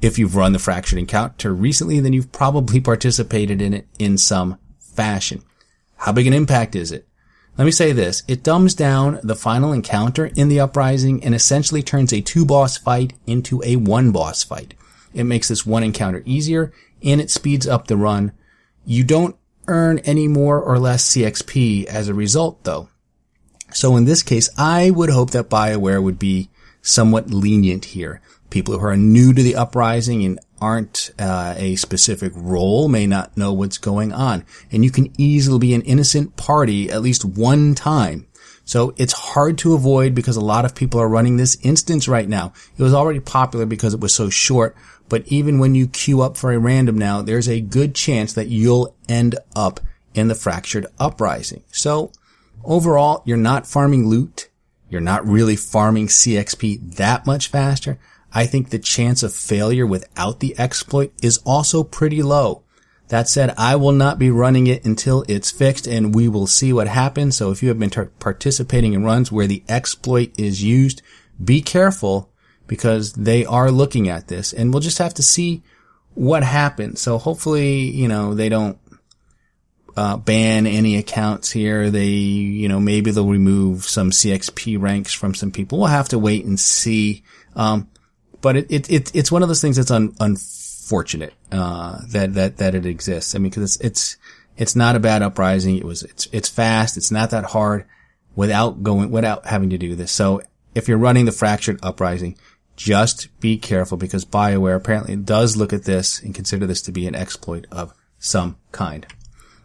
If 0.01 0.19
you've 0.19 0.35
run 0.35 0.53
the 0.53 0.59
fractured 0.59 0.99
encounter 0.99 1.53
recently, 1.53 1.99
then 1.99 2.13
you've 2.13 2.31
probably 2.31 2.79
participated 2.79 3.61
in 3.61 3.73
it 3.73 3.87
in 3.97 4.17
some 4.17 4.59
fashion. 4.79 5.43
How 5.97 6.11
big 6.11 6.27
an 6.27 6.33
impact 6.33 6.75
is 6.75 6.91
it? 6.91 7.07
Let 7.57 7.65
me 7.65 7.71
say 7.71 7.91
this. 7.91 8.21
It 8.27 8.43
dumbs 8.43 8.75
down 8.75 9.19
the 9.23 9.35
final 9.35 9.73
encounter 9.73 10.27
in 10.27 10.47
the 10.47 10.59
uprising 10.59 11.23
and 11.23 11.33
essentially 11.33 11.81
turns 11.81 12.13
a 12.13 12.21
two 12.21 12.45
boss 12.45 12.77
fight 12.77 13.13
into 13.25 13.63
a 13.65 13.77
one 13.77 14.11
boss 14.11 14.43
fight. 14.43 14.75
It 15.13 15.23
makes 15.23 15.47
this 15.47 15.65
one 15.65 15.83
encounter 15.83 16.21
easier 16.25 16.71
and 17.03 17.19
it 17.19 17.31
speeds 17.31 17.67
up 17.67 17.87
the 17.87 17.97
run. 17.97 18.31
You 18.85 19.03
don't 19.03 19.35
earn 19.67 19.99
any 19.99 20.27
more 20.27 20.61
or 20.61 20.77
less 20.77 21.09
CXP 21.09 21.85
as 21.85 22.07
a 22.07 22.13
result 22.13 22.63
though. 22.63 22.89
So 23.73 23.95
in 23.97 24.05
this 24.05 24.21
case, 24.21 24.49
I 24.57 24.91
would 24.91 25.09
hope 25.09 25.31
that 25.31 25.49
BioWare 25.49 26.01
would 26.01 26.19
be 26.19 26.49
somewhat 26.83 27.31
lenient 27.31 27.85
here. 27.85 28.21
People 28.49 28.77
who 28.77 28.85
are 28.85 28.97
new 28.97 29.33
to 29.33 29.43
the 29.43 29.55
uprising 29.55 30.23
and 30.23 30.39
aren't 30.59 31.11
uh, 31.19 31.53
a 31.57 31.75
specific 31.75 32.31
role 32.35 32.87
may 32.87 33.05
not 33.05 33.37
know 33.37 33.53
what's 33.53 33.77
going 33.77 34.13
on. 34.13 34.45
And 34.71 34.83
you 34.83 34.91
can 34.91 35.13
easily 35.17 35.59
be 35.59 35.73
an 35.73 35.81
innocent 35.81 36.35
party 36.37 36.89
at 36.89 37.01
least 37.01 37.25
one 37.25 37.75
time. 37.75 38.27
So 38.65 38.93
it's 38.97 39.13
hard 39.13 39.57
to 39.59 39.75
avoid 39.75 40.13
because 40.13 40.35
a 40.35 40.41
lot 40.41 40.65
of 40.65 40.75
people 40.75 40.99
are 40.99 41.07
running 41.07 41.37
this 41.37 41.57
instance 41.61 42.07
right 42.07 42.27
now. 42.27 42.51
It 42.77 42.83
was 42.83 42.93
already 42.93 43.21
popular 43.21 43.65
because 43.65 43.93
it 43.93 44.01
was 44.01 44.13
so 44.13 44.29
short, 44.29 44.75
but 45.07 45.25
even 45.27 45.57
when 45.57 45.73
you 45.73 45.87
queue 45.87 46.21
up 46.21 46.35
for 46.35 46.51
a 46.51 46.59
random 46.59 46.97
now, 46.97 47.21
there's 47.21 47.47
a 47.47 47.61
good 47.61 47.95
chance 47.95 48.33
that 48.33 48.49
you'll 48.49 48.93
end 49.07 49.39
up 49.55 49.79
in 50.13 50.27
the 50.27 50.35
fractured 50.35 50.85
uprising. 50.99 51.63
So 51.71 52.11
overall, 52.65 53.23
you're 53.25 53.37
not 53.37 53.67
farming 53.67 54.07
loot. 54.07 54.49
You're 54.89 54.99
not 54.99 55.25
really 55.25 55.55
farming 55.55 56.07
CXP 56.07 56.95
that 56.95 57.25
much 57.25 57.47
faster. 57.47 57.99
I 58.37 58.45
think 58.45 58.69
the 58.69 58.77
chance 58.77 59.23
of 59.23 59.33
failure 59.33 59.87
without 59.87 60.41
the 60.41 60.53
exploit 60.59 61.11
is 61.23 61.39
also 61.39 61.83
pretty 61.83 62.21
low. 62.21 62.61
That 63.07 63.27
said, 63.27 63.55
I 63.57 63.77
will 63.77 63.93
not 63.93 64.19
be 64.19 64.29
running 64.29 64.67
it 64.67 64.85
until 64.85 65.25
it's 65.27 65.49
fixed 65.49 65.87
and 65.87 66.13
we 66.13 66.27
will 66.27 66.45
see 66.45 66.71
what 66.71 66.87
happens. 66.87 67.35
So 67.35 67.49
if 67.49 67.63
you 67.63 67.69
have 67.69 67.79
been 67.79 67.89
tar- 67.89 68.11
participating 68.19 68.93
in 68.93 69.03
runs 69.03 69.31
where 69.31 69.47
the 69.47 69.63
exploit 69.67 70.39
is 70.39 70.63
used, 70.63 71.01
be 71.43 71.63
careful 71.63 72.31
because 72.67 73.13
they 73.13 73.43
are 73.43 73.71
looking 73.71 74.07
at 74.07 74.27
this 74.27 74.53
and 74.53 74.71
we'll 74.71 74.81
just 74.81 74.99
have 74.99 75.15
to 75.15 75.23
see 75.23 75.63
what 76.13 76.43
happens. 76.43 77.01
So 77.01 77.17
hopefully, 77.17 77.89
you 77.89 78.07
know, 78.07 78.35
they 78.35 78.49
don't 78.49 78.77
uh, 79.95 80.17
ban 80.17 80.67
any 80.67 80.97
accounts 80.97 81.49
here. 81.49 81.89
They, 81.89 82.09
you 82.09 82.69
know, 82.69 82.79
maybe 82.79 83.09
they'll 83.09 83.27
remove 83.27 83.85
some 83.85 84.11
CXP 84.11 84.79
ranks 84.79 85.11
from 85.11 85.33
some 85.33 85.51
people. 85.51 85.79
We'll 85.79 85.87
have 85.87 86.09
to 86.09 86.19
wait 86.19 86.45
and 86.45 86.59
see. 86.59 87.23
Um, 87.55 87.89
but 88.41 88.55
it, 88.57 88.67
it, 88.69 88.89
it, 88.91 89.15
it's 89.15 89.31
one 89.31 89.41
of 89.41 89.47
those 89.47 89.61
things 89.61 89.77
that's 89.77 89.91
un, 89.91 90.15
unfortunate, 90.19 91.33
uh, 91.51 91.99
that, 92.09 92.33
that, 92.35 92.57
that 92.57 92.75
it 92.75 92.85
exists. 92.85 93.35
I 93.35 93.39
mean, 93.39 93.51
cause 93.51 93.63
it's, 93.63 93.77
it's, 93.77 94.17
it's 94.57 94.75
not 94.75 94.95
a 94.95 94.99
bad 94.99 95.21
uprising. 95.21 95.77
It 95.77 95.83
was, 95.83 96.03
it's, 96.03 96.27
it's 96.31 96.49
fast. 96.49 96.97
It's 96.97 97.11
not 97.11 97.31
that 97.31 97.45
hard 97.45 97.85
without 98.35 98.83
going, 98.83 99.11
without 99.11 99.45
having 99.45 99.69
to 99.71 99.77
do 99.77 99.95
this. 99.95 100.11
So 100.11 100.41
if 100.75 100.87
you're 100.87 100.97
running 100.97 101.25
the 101.25 101.31
fractured 101.31 101.79
uprising, 101.83 102.37
just 102.75 103.27
be 103.39 103.57
careful 103.57 103.97
because 103.97 104.23
BioWare 104.23 104.75
apparently 104.75 105.15
does 105.15 105.57
look 105.57 105.73
at 105.73 105.85
this 105.85 106.21
and 106.21 106.35
consider 106.35 106.67
this 106.67 106.83
to 106.83 106.91
be 106.91 107.07
an 107.07 107.15
exploit 107.15 107.65
of 107.71 107.93
some 108.19 108.57
kind. 108.71 109.05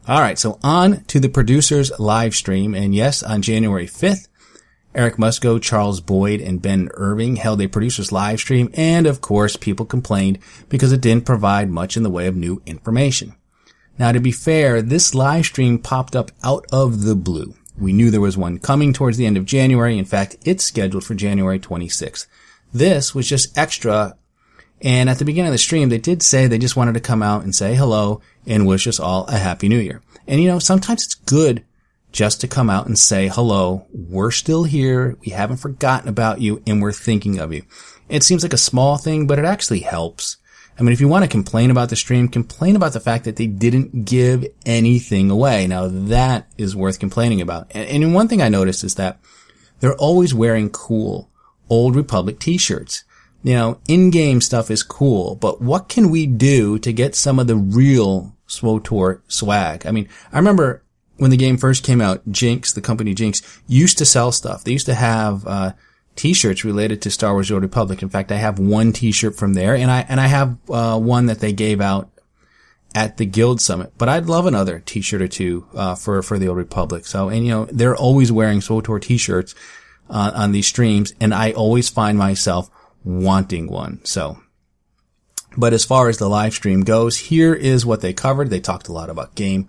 All 0.09 0.21
right. 0.21 0.39
So 0.39 0.59
on 0.63 1.05
to 1.05 1.21
the 1.21 1.29
producers 1.29 1.93
live 1.99 2.35
stream. 2.35 2.75
And 2.75 2.95
yes, 2.95 3.23
on 3.23 3.43
January 3.43 3.87
5th, 3.87 4.27
Eric 4.95 5.17
Musco, 5.17 5.61
Charles 5.61 6.01
Boyd, 6.01 6.41
and 6.41 6.61
Ben 6.61 6.91
Irving 6.95 7.37
held 7.37 7.63
a 7.63 7.69
producer's 7.69 8.13
live 8.13 8.41
stream, 8.41 8.71
and 8.75 9.07
of 9.07 9.21
course, 9.21 9.57
people 9.57 9.87
complained 9.87 10.39
because 10.69 10.93
it 10.93 11.01
didn't 11.01 11.25
provide 11.25 11.71
much 11.71 11.97
in 11.97 12.03
the 12.03 12.11
way 12.11 12.27
of 12.27 12.37
new 12.37 12.61
information. 12.67 13.35
Now, 13.99 14.13
to 14.13 14.21
be 14.21 14.33
fair, 14.33 14.83
this 14.83 15.15
live 15.15 15.47
stream 15.47 15.79
popped 15.79 16.15
up 16.15 16.31
out 16.45 16.67
of 16.73 17.03
the 17.03 17.15
blue. 17.15 17.55
We 17.79 17.93
knew 17.93 18.11
there 18.11 18.21
was 18.21 18.37
one 18.37 18.59
coming 18.59 18.93
towards 18.93 19.17
the 19.17 19.27
end 19.27 19.37
of 19.37 19.47
January. 19.47 19.99
In 19.99 20.05
fact, 20.05 20.37
it's 20.45 20.65
scheduled 20.65 21.05
for 21.05 21.15
January 21.15 21.59
26th. 21.59 22.27
This 22.73 23.15
was 23.15 23.29
just 23.29 23.57
extra 23.57 24.17
And 24.85 25.09
at 25.09 25.19
the 25.19 25.25
beginning 25.25 25.49
of 25.49 25.55
the 25.55 25.59
stream, 25.59 25.89
they 25.89 25.99
did 25.99 26.23
say 26.23 26.47
they 26.47 26.59
just 26.59 26.77
wanted 26.77 26.95
to 26.95 27.01
come 27.01 27.23
out 27.23 27.45
and 27.45 27.55
say 27.55 27.75
hello 27.77 28.21
and 28.47 28.67
wish 28.67 28.89
us 28.89 28.99
all 28.99 29.27
a 29.27 29.39
happy 29.39 29.69
new 29.69 29.79
year. 29.79 30.03
And 30.27 30.41
you 30.41 30.49
know, 30.49 30.59
sometimes 30.59 31.05
it's 31.05 31.15
good 31.15 31.65
just 32.13 32.41
to 32.43 32.49
come 32.49 32.71
out 32.71 32.87
and 32.87 32.99
say 32.99 33.29
hello. 33.29 33.87
We're 33.93 34.31
still 34.31 34.65
here. 34.65 35.17
We 35.25 35.33
haven't 35.33 35.57
forgotten 35.57 36.09
about 36.09 36.41
you 36.41 36.63
and 36.67 36.81
we're 36.81 36.93
thinking 36.93 37.39
of 37.39 37.53
you. 37.53 37.65
It 38.09 38.23
seems 38.23 38.43
like 38.43 38.53
a 38.53 38.59
small 38.59 38.99
thing, 38.99 39.27
but 39.27 39.39
it 39.39 39.47
actually 39.47 39.81
helps. 39.81 40.37
I 40.79 40.83
mean, 40.83 40.93
if 40.93 41.01
you 41.01 41.09
want 41.09 41.25
to 41.25 41.31
complain 41.31 41.71
about 41.71 41.89
the 41.89 41.97
stream, 41.97 42.29
complain 42.29 42.77
about 42.77 42.93
the 42.93 43.01
fact 43.01 43.25
that 43.25 43.37
they 43.37 43.47
didn't 43.47 44.05
give 44.05 44.47
anything 44.65 45.31
away. 45.31 45.67
Now 45.67 45.89
that 45.89 46.49
is 46.57 46.77
worth 46.77 46.99
complaining 46.99 47.41
about. 47.41 47.71
And, 47.73 48.05
and 48.05 48.15
one 48.15 48.29
thing 48.29 48.43
I 48.43 48.49
noticed 48.49 48.85
is 48.85 48.95
that 48.97 49.19
they're 49.81 49.97
always 49.97 50.35
wearing 50.35 50.71
cool 50.71 51.31
Old 51.69 51.97
Republic 51.97 52.39
t-shirts. 52.39 53.05
You 53.43 53.55
know, 53.55 53.81
in-game 53.89 54.41
stuff 54.41 54.71
is 54.71 54.85
cool, 54.85 55.35
but 55.35 55.61
what 55.61 55.89
can 55.89 56.11
we 56.11 56.27
do 56.27 56.79
to 56.79 56.93
get 56.93 57.17
some 57.17 57.41
of 57.41 57.49
the 57.49 57.57
real 57.57 58.37
SWTOR 58.47 59.23
swag? 59.27 59.85
I 59.85 59.91
mean, 59.91 60.09
I 60.33 60.37
remember 60.37 60.82
when 61.23 61.31
the 61.31 61.37
game 61.37 61.57
first 61.57 61.85
came 61.85 62.01
out, 62.01 62.21
Jinx, 62.33 62.73
the 62.73 62.81
company 62.81 63.15
Jinx, 63.15 63.43
used 63.69 63.97
to 63.99 64.05
sell 64.05 64.33
stuff. 64.33 64.65
They 64.65 64.73
used 64.73 64.87
to 64.87 64.95
have, 64.95 65.47
uh, 65.47 65.73
t-shirts 66.17 66.65
related 66.65 67.01
to 67.03 67.13
Star 67.13 67.33
Wars 67.33 67.47
The 67.47 67.55
Old 67.55 67.63
Republic. 67.63 68.03
In 68.03 68.09
fact, 68.09 68.33
I 68.33 68.39
have 68.39 68.59
one 68.59 68.93
t-shirt 68.93 69.37
from 69.37 69.55
there 69.55 69.77
and 69.77 69.89
I, 69.89 70.05
and 70.09 70.21
I 70.21 70.27
have, 70.27 70.59
uh, 70.69 70.99
one 70.99 71.27
that 71.27 71.39
they 71.39 71.53
gave 71.53 71.81
out 71.81 72.11
at 72.93 73.19
the 73.19 73.25
Guild 73.25 73.61
Summit. 73.61 73.93
But 73.97 74.09
I'd 74.09 74.27
love 74.27 74.47
another 74.47 74.83
t-shirt 74.85 75.23
or 75.23 75.29
two, 75.29 75.65
uh, 75.77 75.95
for, 75.95 76.23
for 76.23 76.41
the 76.41 76.49
Old 76.49 76.59
Republic. 76.59 77.07
So, 77.07 77.29
and 77.29 77.47
you 77.47 77.53
know, 77.53 77.65
they're 77.67 77.95
always 77.95 78.33
wearing 78.33 78.59
SWTOR 78.59 79.01
t-shirts, 79.01 79.55
uh, 80.11 80.33
on 80.35 80.51
these 80.51 80.67
streams 80.67 81.15
and 81.21 81.33
I 81.33 81.53
always 81.53 81.89
find 81.89 82.19
myself 82.19 82.69
wanting 83.05 83.69
one. 83.69 84.05
So, 84.05 84.41
but 85.57 85.73
as 85.73 85.85
far 85.85 86.09
as 86.09 86.19
the 86.19 86.29
live 86.29 86.53
stream 86.53 86.81
goes, 86.81 87.17
here 87.17 87.55
is 87.55 87.87
what 87.87 88.01
they 88.01 88.13
covered. 88.13 88.51
They 88.51 88.59
talked 88.59 88.89
a 88.89 88.93
lot 88.93 89.09
about 89.09 89.37
game 89.37 89.69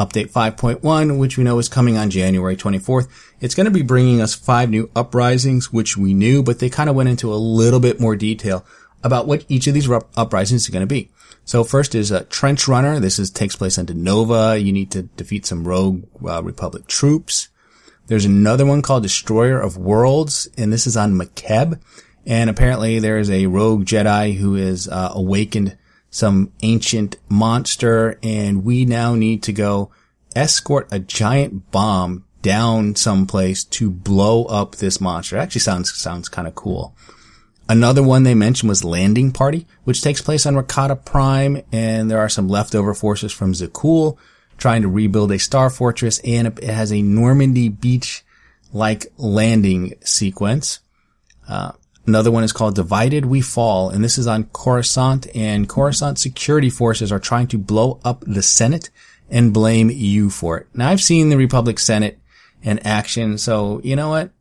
update 0.00 0.32
5.1, 0.32 1.18
which 1.18 1.36
we 1.36 1.44
know 1.44 1.58
is 1.58 1.68
coming 1.68 1.98
on 1.98 2.08
January 2.08 2.56
24th. 2.56 3.08
It's 3.38 3.54
going 3.54 3.66
to 3.66 3.70
be 3.70 3.82
bringing 3.82 4.22
us 4.22 4.34
five 4.34 4.70
new 4.70 4.90
uprisings, 4.96 5.70
which 5.70 5.94
we 5.94 6.14
knew, 6.14 6.42
but 6.42 6.58
they 6.58 6.70
kind 6.70 6.88
of 6.88 6.96
went 6.96 7.10
into 7.10 7.32
a 7.32 7.36
little 7.36 7.80
bit 7.80 8.00
more 8.00 8.16
detail 8.16 8.64
about 9.04 9.26
what 9.26 9.44
each 9.48 9.66
of 9.66 9.74
these 9.74 9.88
uprisings 10.16 10.62
is 10.62 10.70
going 10.70 10.80
to 10.80 10.86
be. 10.86 11.10
So 11.44 11.64
first 11.64 11.94
is 11.94 12.10
a 12.10 12.24
trench 12.24 12.66
runner. 12.66 12.98
This 12.98 13.18
is 13.18 13.30
takes 13.30 13.56
place 13.56 13.78
on 13.78 13.86
Nova. 13.92 14.58
You 14.58 14.72
need 14.72 14.90
to 14.92 15.02
defeat 15.02 15.44
some 15.44 15.68
rogue 15.68 16.04
uh, 16.26 16.42
Republic 16.42 16.86
troops. 16.86 17.48
There's 18.06 18.24
another 18.24 18.64
one 18.64 18.82
called 18.82 19.02
Destroyer 19.02 19.60
of 19.60 19.76
Worlds, 19.76 20.48
and 20.56 20.72
this 20.72 20.86
is 20.86 20.96
on 20.96 21.12
Makeb. 21.12 21.80
And 22.26 22.48
apparently 22.48 22.98
there 22.98 23.18
is 23.18 23.30
a 23.30 23.46
rogue 23.46 23.84
Jedi 23.84 24.36
who 24.36 24.56
is 24.56 24.88
uh, 24.88 25.12
awakened 25.14 25.76
some 26.10 26.52
ancient 26.62 27.16
monster, 27.28 28.18
and 28.22 28.64
we 28.64 28.84
now 28.84 29.14
need 29.14 29.42
to 29.44 29.52
go 29.52 29.90
escort 30.34 30.88
a 30.90 30.98
giant 30.98 31.70
bomb 31.70 32.24
down 32.42 32.96
someplace 32.96 33.64
to 33.64 33.90
blow 33.90 34.44
up 34.44 34.76
this 34.76 35.00
monster. 35.00 35.36
It 35.36 35.40
actually 35.40 35.60
sounds 35.60 35.94
sounds 35.94 36.28
kind 36.28 36.48
of 36.48 36.54
cool. 36.54 36.94
Another 37.68 38.02
one 38.02 38.24
they 38.24 38.34
mentioned 38.34 38.68
was 38.68 38.82
Landing 38.82 39.30
Party, 39.30 39.66
which 39.84 40.02
takes 40.02 40.20
place 40.20 40.44
on 40.44 40.54
Rakata 40.54 41.04
Prime, 41.04 41.62
and 41.70 42.10
there 42.10 42.18
are 42.18 42.28
some 42.28 42.48
leftover 42.48 42.94
forces 42.94 43.30
from 43.30 43.52
Zakuul 43.52 44.18
trying 44.58 44.82
to 44.82 44.88
rebuild 44.88 45.30
a 45.32 45.38
star 45.38 45.70
fortress, 45.70 46.18
and 46.24 46.48
it 46.48 46.64
has 46.64 46.92
a 46.92 47.00
Normandy 47.00 47.68
beach 47.68 48.24
like 48.72 49.06
landing 49.16 49.94
sequence. 50.02 50.80
Uh, 51.48 51.72
Another 52.10 52.32
one 52.32 52.42
is 52.42 52.52
called 52.52 52.74
Divided 52.74 53.26
We 53.26 53.40
Fall, 53.40 53.88
and 53.88 54.02
this 54.02 54.18
is 54.18 54.26
on 54.26 54.46
Coruscant, 54.46 55.28
and 55.32 55.68
Coruscant 55.68 56.18
security 56.18 56.68
forces 56.68 57.12
are 57.12 57.20
trying 57.20 57.46
to 57.46 57.56
blow 57.56 58.00
up 58.04 58.24
the 58.26 58.42
Senate 58.42 58.90
and 59.30 59.54
blame 59.54 59.90
you 59.90 60.28
for 60.28 60.58
it. 60.58 60.66
Now 60.74 60.88
I've 60.88 61.00
seen 61.00 61.28
the 61.28 61.36
Republic 61.36 61.78
Senate 61.78 62.18
in 62.64 62.80
action, 62.80 63.38
so 63.38 63.80
you 63.84 63.94
know 63.94 64.08
what? 64.08 64.32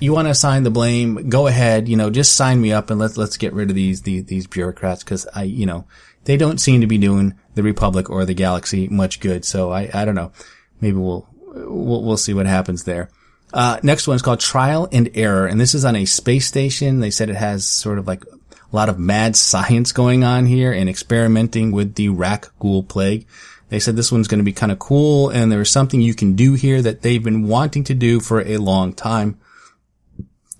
You 0.00 0.12
want 0.12 0.26
to 0.26 0.30
assign 0.30 0.64
the 0.64 0.72
blame, 0.72 1.28
go 1.28 1.46
ahead, 1.46 1.88
you 1.88 1.94
know, 1.96 2.10
just 2.10 2.34
sign 2.34 2.60
me 2.60 2.72
up 2.72 2.90
and 2.90 2.98
let's, 2.98 3.16
let's 3.16 3.36
get 3.36 3.52
rid 3.52 3.70
of 3.70 3.76
these, 3.76 4.02
these, 4.02 4.24
these 4.24 4.48
bureaucrats, 4.48 5.04
cause 5.04 5.24
I, 5.36 5.44
you 5.44 5.66
know, 5.66 5.86
they 6.24 6.36
don't 6.36 6.60
seem 6.60 6.80
to 6.80 6.88
be 6.88 6.98
doing 6.98 7.38
the 7.54 7.62
Republic 7.62 8.10
or 8.10 8.24
the 8.24 8.34
galaxy 8.34 8.88
much 8.88 9.20
good, 9.20 9.44
so 9.44 9.70
I, 9.70 9.88
I 9.94 10.04
don't 10.04 10.16
know. 10.16 10.32
Maybe 10.80 10.96
we'll, 10.96 11.28
we'll, 11.38 12.02
we'll 12.02 12.16
see 12.16 12.34
what 12.34 12.46
happens 12.46 12.82
there. 12.82 13.08
Uh, 13.54 13.78
next 13.84 14.08
one 14.08 14.16
is 14.16 14.22
called 14.22 14.40
Trial 14.40 14.88
and 14.90 15.08
Error, 15.14 15.46
and 15.46 15.60
this 15.60 15.74
is 15.74 15.84
on 15.84 15.94
a 15.94 16.06
space 16.06 16.44
station. 16.44 16.98
They 16.98 17.10
said 17.10 17.30
it 17.30 17.36
has 17.36 17.64
sort 17.64 18.00
of 18.00 18.06
like 18.08 18.24
a 18.24 18.76
lot 18.76 18.88
of 18.88 18.98
mad 18.98 19.36
science 19.50 19.92
going 19.92 20.24
on 20.24 20.44
here 20.44 20.72
and 20.72 20.90
experimenting 20.90 21.70
with 21.70 21.94
the 21.94 22.08
Rack 22.08 22.48
Rakghoul 22.58 22.88
plague. 22.88 23.28
They 23.68 23.78
said 23.78 23.94
this 23.94 24.10
one's 24.10 24.26
going 24.26 24.38
to 24.40 24.44
be 24.44 24.52
kind 24.52 24.72
of 24.72 24.80
cool, 24.80 25.30
and 25.30 25.52
there's 25.52 25.70
something 25.70 26.00
you 26.00 26.14
can 26.14 26.34
do 26.34 26.54
here 26.54 26.82
that 26.82 27.02
they've 27.02 27.22
been 27.22 27.46
wanting 27.46 27.84
to 27.84 27.94
do 27.94 28.18
for 28.18 28.40
a 28.40 28.56
long 28.56 28.92
time. 28.92 29.38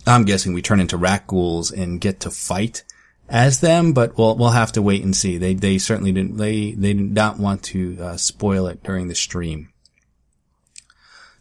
I'm 0.06 0.24
guessing 0.24 0.52
we 0.52 0.62
turn 0.62 0.78
into 0.78 0.96
Rakghouls 0.96 1.72
and 1.72 2.00
get 2.00 2.20
to 2.20 2.30
fight 2.30 2.84
as 3.28 3.60
them, 3.60 3.92
but 3.92 4.16
we'll 4.16 4.36
we'll 4.36 4.50
have 4.50 4.72
to 4.72 4.82
wait 4.82 5.02
and 5.02 5.16
see. 5.16 5.38
They 5.38 5.54
they 5.54 5.78
certainly 5.78 6.12
didn't 6.12 6.36
they 6.36 6.72
they 6.72 6.92
did 6.92 7.12
not 7.12 7.40
want 7.40 7.64
to 7.64 7.98
uh, 8.00 8.16
spoil 8.16 8.68
it 8.68 8.84
during 8.84 9.08
the 9.08 9.14
stream. 9.16 9.72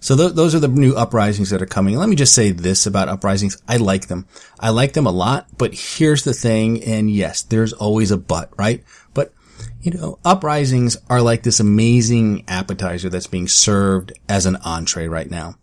So 0.04 0.18
th- 0.18 0.34
those 0.34 0.54
are 0.54 0.60
the 0.60 0.68
new 0.68 0.96
uprisings 0.96 1.52
that 1.52 1.62
are 1.62 1.66
coming. 1.66 1.96
Let 1.96 2.10
me 2.10 2.18
just 2.18 2.36
say 2.36 2.52
this 2.52 2.86
about 2.86 3.08
uprisings. 3.08 3.62
I 3.70 3.78
like 3.78 4.10
them. 4.10 4.28
I 4.60 4.72
like 4.72 4.92
them 4.92 5.08
a 5.08 5.12
lot, 5.12 5.48
but 5.58 5.74
here's 5.74 6.26
the 6.26 6.34
thing. 6.34 6.84
And 6.84 7.10
yes, 7.10 7.44
there's 7.44 7.72
always 7.72 8.12
a 8.12 8.18
but, 8.18 8.52
right? 8.60 8.84
But 9.14 9.34
you 9.82 9.92
know, 9.92 10.20
uprisings 10.26 10.98
are 11.10 11.22
like 11.22 11.44
this 11.44 11.62
amazing 11.62 12.44
appetizer 12.50 13.08
that's 13.08 13.28
being 13.28 13.48
served 13.48 14.12
as 14.28 14.46
an 14.46 14.58
entree 14.58 15.08
right 15.08 15.32
now. 15.32 15.56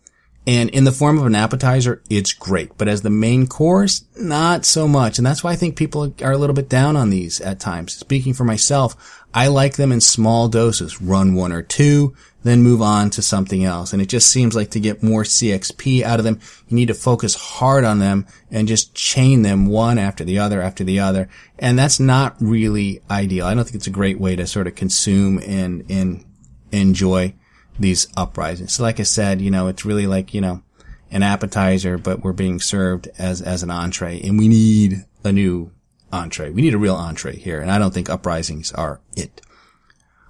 And 0.46 0.70
in 0.70 0.84
the 0.84 0.92
form 0.92 1.18
of 1.18 1.26
an 1.26 1.34
appetizer, 1.34 2.02
it's 2.08 2.32
great. 2.32 2.78
But 2.78 2.88
as 2.88 3.02
the 3.02 3.10
main 3.10 3.46
course, 3.46 4.04
not 4.16 4.64
so 4.64 4.88
much. 4.88 5.18
And 5.18 5.26
that's 5.26 5.44
why 5.44 5.52
I 5.52 5.56
think 5.56 5.76
people 5.76 6.14
are 6.22 6.32
a 6.32 6.38
little 6.38 6.54
bit 6.54 6.70
down 6.70 6.96
on 6.96 7.10
these 7.10 7.42
at 7.42 7.60
times. 7.60 7.92
Speaking 7.92 8.32
for 8.32 8.44
myself, 8.44 9.22
I 9.34 9.48
like 9.48 9.76
them 9.76 9.92
in 9.92 10.00
small 10.00 10.48
doses. 10.48 11.02
Run 11.02 11.34
one 11.34 11.52
or 11.52 11.62
two, 11.62 12.16
then 12.42 12.62
move 12.62 12.80
on 12.80 13.10
to 13.10 13.22
something 13.22 13.64
else. 13.64 13.92
And 13.92 14.00
it 14.00 14.08
just 14.08 14.30
seems 14.30 14.56
like 14.56 14.70
to 14.70 14.80
get 14.80 15.02
more 15.02 15.22
CXP 15.22 16.02
out 16.02 16.18
of 16.18 16.24
them, 16.24 16.40
you 16.68 16.74
need 16.74 16.88
to 16.88 16.94
focus 16.94 17.34
hard 17.34 17.84
on 17.84 17.98
them 17.98 18.26
and 18.50 18.68
just 18.68 18.94
chain 18.94 19.42
them 19.42 19.66
one 19.66 19.98
after 19.98 20.24
the 20.24 20.38
other 20.38 20.62
after 20.62 20.84
the 20.84 21.00
other. 21.00 21.28
And 21.58 21.78
that's 21.78 22.00
not 22.00 22.36
really 22.40 23.02
ideal. 23.10 23.46
I 23.46 23.54
don't 23.54 23.64
think 23.64 23.76
it's 23.76 23.86
a 23.86 23.90
great 23.90 24.18
way 24.18 24.36
to 24.36 24.46
sort 24.46 24.66
of 24.66 24.74
consume 24.74 25.38
and, 25.44 25.84
and 25.90 26.24
enjoy 26.72 27.34
these 27.78 28.08
uprisings. 28.16 28.74
So 28.74 28.82
like 28.82 29.00
I 29.00 29.04
said, 29.04 29.40
you 29.40 29.50
know, 29.50 29.68
it's 29.68 29.84
really 29.84 30.06
like, 30.06 30.32
you 30.34 30.40
know, 30.40 30.62
an 31.10 31.22
appetizer, 31.22 31.98
but 31.98 32.22
we're 32.22 32.32
being 32.32 32.60
served 32.60 33.08
as, 33.18 33.42
as 33.42 33.62
an 33.62 33.70
entree 33.70 34.20
and 34.20 34.38
we 34.38 34.48
need 34.48 35.04
a 35.24 35.32
new 35.32 35.72
entree. 36.12 36.50
We 36.50 36.62
need 36.62 36.74
a 36.74 36.78
real 36.78 36.94
entree 36.94 37.36
here. 37.36 37.60
And 37.60 37.70
I 37.70 37.78
don't 37.78 37.92
think 37.92 38.08
uprisings 38.08 38.72
are 38.72 39.00
it. 39.16 39.40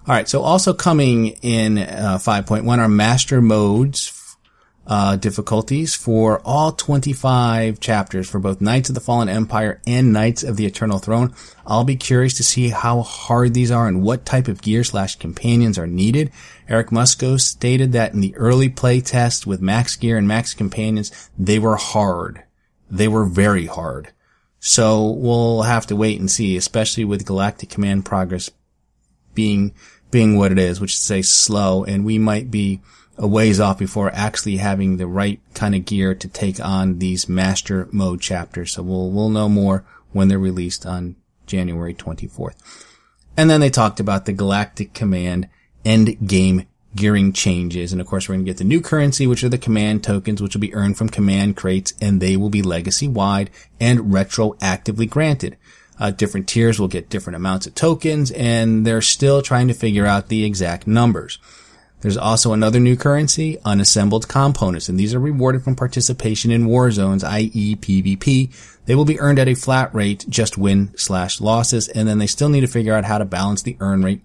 All 0.06 0.14
right. 0.14 0.28
So 0.28 0.42
also 0.42 0.72
coming 0.72 1.28
in 1.42 1.78
uh, 1.78 2.18
5.1 2.20 2.78
are 2.78 2.88
master 2.88 3.40
modes 3.42 4.16
uh, 4.90 5.14
difficulties 5.14 5.94
for 5.94 6.40
all 6.44 6.72
25 6.72 7.78
chapters 7.78 8.28
for 8.28 8.40
both 8.40 8.60
Knights 8.60 8.88
of 8.88 8.96
the 8.96 9.00
Fallen 9.00 9.28
Empire 9.28 9.80
and 9.86 10.12
Knights 10.12 10.42
of 10.42 10.56
the 10.56 10.66
Eternal 10.66 10.98
Throne. 10.98 11.32
I'll 11.64 11.84
be 11.84 11.94
curious 11.94 12.34
to 12.38 12.42
see 12.42 12.70
how 12.70 13.02
hard 13.02 13.54
these 13.54 13.70
are 13.70 13.86
and 13.86 14.02
what 14.02 14.26
type 14.26 14.48
of 14.48 14.62
gear 14.62 14.82
slash 14.82 15.16
companions 15.16 15.78
are 15.78 15.86
needed. 15.86 16.32
Eric 16.68 16.88
Musco 16.88 17.40
stated 17.40 17.92
that 17.92 18.14
in 18.14 18.20
the 18.20 18.34
early 18.36 18.68
play 18.68 19.00
test 19.00 19.46
with 19.46 19.60
max 19.60 19.94
gear 19.94 20.18
and 20.18 20.26
max 20.26 20.54
companions, 20.54 21.30
they 21.38 21.60
were 21.60 21.76
hard. 21.76 22.42
They 22.90 23.06
were 23.06 23.26
very 23.26 23.66
hard. 23.66 24.10
So 24.58 25.08
we'll 25.08 25.62
have 25.62 25.86
to 25.86 25.96
wait 25.96 26.18
and 26.18 26.30
see, 26.30 26.56
especially 26.56 27.04
with 27.04 27.24
Galactic 27.24 27.70
Command 27.70 28.04
progress 28.04 28.50
being 29.34 29.74
being 30.10 30.36
what 30.36 30.52
it 30.52 30.58
is, 30.58 30.80
which 30.80 30.94
is 30.94 30.98
say 30.98 31.22
slow, 31.22 31.84
and 31.84 32.04
we 32.04 32.18
might 32.18 32.50
be 32.50 32.80
a 33.16 33.26
ways 33.26 33.60
off 33.60 33.78
before 33.78 34.10
actually 34.14 34.56
having 34.56 34.96
the 34.96 35.06
right 35.06 35.40
kind 35.54 35.74
of 35.74 35.84
gear 35.84 36.14
to 36.14 36.28
take 36.28 36.58
on 36.58 36.98
these 36.98 37.28
master 37.28 37.88
mode 37.92 38.20
chapters. 38.20 38.72
So 38.72 38.82
we'll 38.82 39.10
we'll 39.10 39.30
know 39.30 39.48
more 39.48 39.84
when 40.12 40.28
they're 40.28 40.38
released 40.38 40.86
on 40.86 41.16
January 41.46 41.94
24th. 41.94 42.86
And 43.36 43.48
then 43.48 43.60
they 43.60 43.70
talked 43.70 44.00
about 44.00 44.26
the 44.26 44.32
Galactic 44.32 44.92
Command 44.92 45.48
end 45.84 46.26
game 46.26 46.66
gearing 46.94 47.32
changes. 47.32 47.92
And 47.92 48.00
of 48.00 48.06
course, 48.06 48.28
we're 48.28 48.34
going 48.34 48.44
to 48.44 48.50
get 48.50 48.58
the 48.58 48.64
new 48.64 48.80
currency, 48.80 49.26
which 49.26 49.44
are 49.44 49.48
the 49.48 49.58
command 49.58 50.02
tokens, 50.02 50.42
which 50.42 50.54
will 50.54 50.60
be 50.60 50.74
earned 50.74 50.98
from 50.98 51.08
command 51.08 51.56
crates, 51.56 51.94
and 52.00 52.20
they 52.20 52.36
will 52.36 52.50
be 52.50 52.62
legacy 52.62 53.08
wide 53.08 53.50
and 53.78 54.00
retroactively 54.00 55.08
granted. 55.08 55.56
Uh, 56.00 56.10
different 56.10 56.48
tiers 56.48 56.80
will 56.80 56.88
get 56.88 57.10
different 57.10 57.36
amounts 57.36 57.66
of 57.66 57.74
tokens, 57.74 58.30
and 58.30 58.86
they're 58.86 59.02
still 59.02 59.42
trying 59.42 59.68
to 59.68 59.74
figure 59.74 60.06
out 60.06 60.28
the 60.28 60.44
exact 60.44 60.86
numbers. 60.86 61.38
There's 62.00 62.16
also 62.16 62.54
another 62.54 62.80
new 62.80 62.96
currency, 62.96 63.58
unassembled 63.62 64.26
components, 64.26 64.88
and 64.88 64.98
these 64.98 65.14
are 65.14 65.20
rewarded 65.20 65.62
from 65.62 65.76
participation 65.76 66.50
in 66.50 66.64
war 66.64 66.90
zones, 66.90 67.22
i.e. 67.22 67.76
PvP. 67.76 68.50
They 68.86 68.94
will 68.94 69.04
be 69.04 69.20
earned 69.20 69.38
at 69.38 69.48
a 69.48 69.54
flat 69.54 69.94
rate, 69.94 70.24
just 70.26 70.56
win 70.56 70.96
slash 70.96 71.42
losses, 71.42 71.88
and 71.88 72.08
then 72.08 72.18
they 72.18 72.26
still 72.26 72.48
need 72.48 72.62
to 72.62 72.66
figure 72.66 72.94
out 72.94 73.04
how 73.04 73.18
to 73.18 73.26
balance 73.26 73.62
the 73.62 73.76
earn 73.80 74.02
rate 74.02 74.22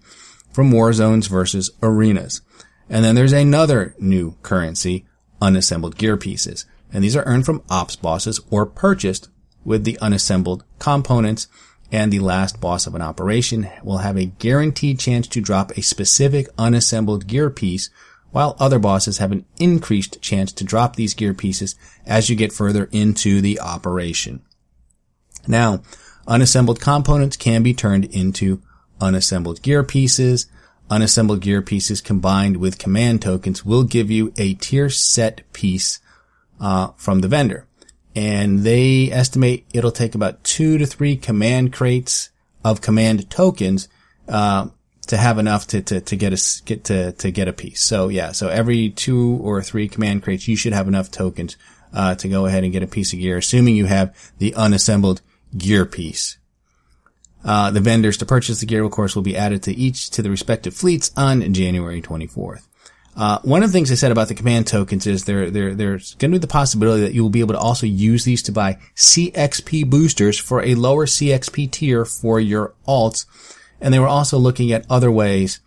from 0.54 0.72
war 0.72 0.94
zones 0.94 1.26
versus 1.26 1.70
arenas. 1.82 2.40
And 2.88 3.04
then 3.04 3.14
there's 3.14 3.32
another 3.32 3.94
new 3.98 4.36
currency, 4.42 5.04
unassembled 5.42 5.98
gear 5.98 6.16
pieces. 6.16 6.64
And 6.90 7.04
these 7.04 7.16
are 7.16 7.24
earned 7.24 7.44
from 7.44 7.62
ops 7.68 7.96
bosses 7.96 8.40
or 8.50 8.64
purchased 8.64 9.28
with 9.66 9.84
the 9.84 9.98
unassembled 10.00 10.64
components 10.78 11.48
and 11.92 12.12
the 12.12 12.20
last 12.20 12.60
boss 12.60 12.86
of 12.86 12.94
an 12.94 13.02
operation 13.02 13.68
will 13.82 13.98
have 13.98 14.16
a 14.16 14.26
guaranteed 14.26 14.98
chance 14.98 15.28
to 15.28 15.40
drop 15.40 15.72
a 15.72 15.82
specific 15.82 16.48
unassembled 16.56 17.26
gear 17.26 17.50
piece, 17.50 17.90
while 18.30 18.56
other 18.58 18.78
bosses 18.78 19.18
have 19.18 19.32
an 19.32 19.44
increased 19.58 20.20
chance 20.22 20.52
to 20.52 20.64
drop 20.64 20.96
these 20.96 21.14
gear 21.14 21.34
pieces 21.34 21.74
as 22.06 22.30
you 22.30 22.36
get 22.36 22.52
further 22.52 22.88
into 22.92 23.40
the 23.40 23.60
operation. 23.60 24.40
Now, 25.46 25.82
unassembled 26.26 26.80
components 26.80 27.36
can 27.36 27.62
be 27.62 27.74
turned 27.74 28.04
into 28.06 28.62
unassembled 29.00 29.62
gear 29.62 29.82
pieces. 29.82 30.46
Unassembled 30.90 31.40
gear 31.40 31.62
pieces 31.62 32.00
combined 32.00 32.56
with 32.56 32.78
command 32.78 33.22
tokens 33.22 33.64
will 33.64 33.84
give 33.84 34.10
you 34.10 34.32
a 34.36 34.54
tier 34.54 34.90
set 34.90 35.42
piece 35.52 36.00
uh, 36.60 36.88
from 36.96 37.20
the 37.20 37.28
vendor 37.28 37.66
and 38.16 38.60
they 38.60 39.12
estimate 39.12 39.66
it'll 39.74 39.92
take 39.92 40.14
about 40.14 40.42
two 40.42 40.78
to 40.78 40.86
three 40.86 41.16
command 41.16 41.72
crates 41.72 42.30
of 42.64 42.80
command 42.80 43.28
tokens 43.30 43.88
uh, 44.28 44.66
to 45.06 45.16
have 45.16 45.38
enough 45.38 45.68
to, 45.68 45.82
to, 45.82 46.00
to 46.00 46.16
get 46.16 46.32
a 46.32 46.62
get 46.64 46.84
to, 46.84 47.12
to 47.12 47.30
get 47.30 47.46
a 47.46 47.52
piece. 47.52 47.80
So 47.82 48.08
yeah, 48.08 48.32
so 48.32 48.48
every 48.48 48.90
two 48.90 49.38
or 49.42 49.62
three 49.62 49.86
command 49.86 50.24
crates, 50.24 50.48
you 50.48 50.56
should 50.56 50.72
have 50.72 50.88
enough 50.88 51.10
tokens 51.10 51.56
uh, 51.92 52.16
to 52.16 52.28
go 52.28 52.46
ahead 52.46 52.64
and 52.64 52.72
get 52.72 52.82
a 52.82 52.88
piece 52.88 53.12
of 53.12 53.20
gear, 53.20 53.36
assuming 53.36 53.76
you 53.76 53.84
have 53.84 54.32
the 54.38 54.54
unassembled 54.54 55.20
gear 55.56 55.84
piece. 55.84 56.38
Uh, 57.44 57.70
the 57.70 57.80
vendors 57.80 58.16
to 58.16 58.26
purchase 58.26 58.58
the 58.58 58.66
gear, 58.66 58.82
of 58.82 58.90
course, 58.90 59.14
will 59.14 59.22
be 59.22 59.36
added 59.36 59.62
to 59.62 59.72
each 59.72 60.10
to 60.10 60.22
the 60.22 60.30
respective 60.30 60.74
fleets 60.74 61.12
on 61.16 61.52
January 61.52 62.02
24th. 62.02 62.66
Uh, 63.16 63.38
one 63.42 63.62
of 63.62 63.70
the 63.70 63.72
things 63.72 63.90
I 63.90 63.94
said 63.94 64.12
about 64.12 64.28
the 64.28 64.34
command 64.34 64.66
tokens 64.66 65.06
is 65.06 65.24
there, 65.24 65.50
there, 65.50 65.74
there's 65.74 66.14
going 66.16 66.32
to 66.32 66.34
be 66.34 66.40
the 66.40 66.46
possibility 66.46 67.02
that 67.02 67.14
you 67.14 67.22
will 67.22 67.30
be 67.30 67.40
able 67.40 67.54
to 67.54 67.60
also 67.60 67.86
use 67.86 68.24
these 68.24 68.42
to 68.42 68.52
buy 68.52 68.78
CXP 68.94 69.88
boosters 69.88 70.38
for 70.38 70.62
a 70.62 70.74
lower 70.74 71.06
CXP 71.06 71.70
tier 71.70 72.04
for 72.04 72.38
your 72.38 72.74
alts. 72.86 73.24
And 73.80 73.92
they 73.92 73.98
were 73.98 74.06
also 74.06 74.36
looking 74.36 74.70
at 74.72 74.84
other 74.90 75.10
ways, 75.10 75.60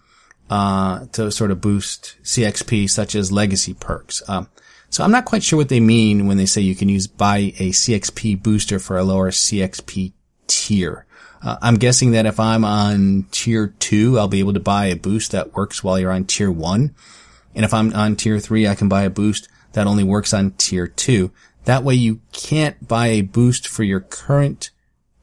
uh, 0.50 1.06
to 1.14 1.32
sort 1.32 1.52
of 1.52 1.62
boost 1.62 2.18
CXP, 2.24 2.90
such 2.90 3.16
as 3.16 3.32
legacy 3.32 3.74
perks. 3.74 4.22
Um, 4.30 4.48
so 4.92 5.04
I'm 5.04 5.12
not 5.12 5.26
quite 5.26 5.44
sure 5.44 5.58
what 5.58 5.70
they 5.70 5.80
mean 5.80 6.28
when 6.28 6.38
they 6.38 6.46
say 6.46 6.62
you 6.62 6.76
can 6.76 6.90
use 6.90 7.08
buy 7.08 7.54
a 7.58 7.70
CXP 7.70 8.42
booster 8.42 8.80
for 8.80 8.98
a 8.98 9.04
lower 9.04 9.32
CXP 9.32 10.14
tier. 10.48 11.06
Uh, 11.42 11.58
I'm 11.62 11.76
guessing 11.76 12.12
that 12.12 12.26
if 12.26 12.40
I'm 12.40 12.66
on 12.66 13.26
tier 13.32 13.68
two, 13.80 14.20
I'll 14.20 14.28
be 14.28 14.40
able 14.40 14.54
to 14.54 14.60
buy 14.60 14.88
a 14.88 14.96
boost 14.96 15.32
that 15.32 15.54
works 15.54 15.84
while 15.84 16.00
you're 16.00 16.12
on 16.12 16.26
tier 16.26 16.52
one. 16.52 16.96
And 17.60 17.66
if 17.66 17.74
I'm 17.74 17.94
on 17.94 18.16
tier 18.16 18.40
three, 18.40 18.70
I 18.70 18.76
can 18.76 18.88
buy 18.88 19.02
a 19.02 19.10
boost 19.10 19.50
that 19.74 19.86
only 19.86 20.06
works 20.06 20.34
on 20.34 20.52
tier 20.52 20.88
two. 20.88 21.34
That 21.66 21.84
way 21.84 21.94
you 21.94 22.22
can't 22.32 22.88
buy 22.88 23.08
a 23.08 23.20
boost 23.20 23.68
for 23.68 23.84
your 23.84 24.00
current 24.00 24.70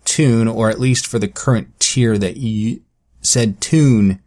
tune 0.04 0.46
or 0.46 0.68
at 0.68 0.78
least 0.78 1.06
for 1.06 1.18
the 1.18 1.28
current 1.28 1.80
tier 1.80 2.18
that 2.18 2.36
you 2.36 2.82
said 3.22 3.58
tune 3.62 4.20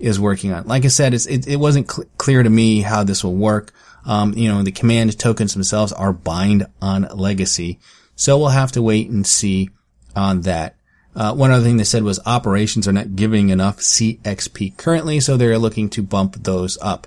is 0.00 0.18
working 0.18 0.52
on. 0.52 0.66
Like 0.66 0.84
I 0.84 0.88
said, 0.88 1.14
it, 1.14 1.46
it, 1.46 1.60
wasn't 1.60 1.88
cl- 1.88 2.08
clear 2.18 2.42
to 2.42 2.50
me 2.50 2.80
how 2.80 3.04
this 3.04 3.22
will 3.22 3.36
work. 3.36 3.72
Um, 4.04 4.34
you 4.34 4.48
know, 4.48 4.64
the 4.64 4.72
command 4.72 5.16
tokens 5.16 5.54
themselves 5.54 5.92
are 5.92 6.12
bind 6.12 6.66
on 6.82 7.02
legacy. 7.02 7.78
So 8.16 8.36
we'll 8.36 8.48
have 8.48 8.72
to 8.72 8.82
wait 8.82 9.10
and 9.10 9.24
see 9.24 9.70
on 10.16 10.40
that. 10.40 10.74
Uh, 11.14 11.34
one 11.34 11.52
other 11.52 11.62
thing 11.62 11.76
they 11.76 11.84
said 11.84 12.02
was 12.02 12.18
operations 12.26 12.88
are 12.88 12.92
not 12.92 13.14
giving 13.14 13.50
enough 13.50 13.78
CXP 13.78 14.76
currently, 14.76 15.20
so 15.20 15.36
they're 15.36 15.56
looking 15.56 15.88
to 15.90 16.02
bump 16.02 16.42
those 16.42 16.76
up. 16.82 17.06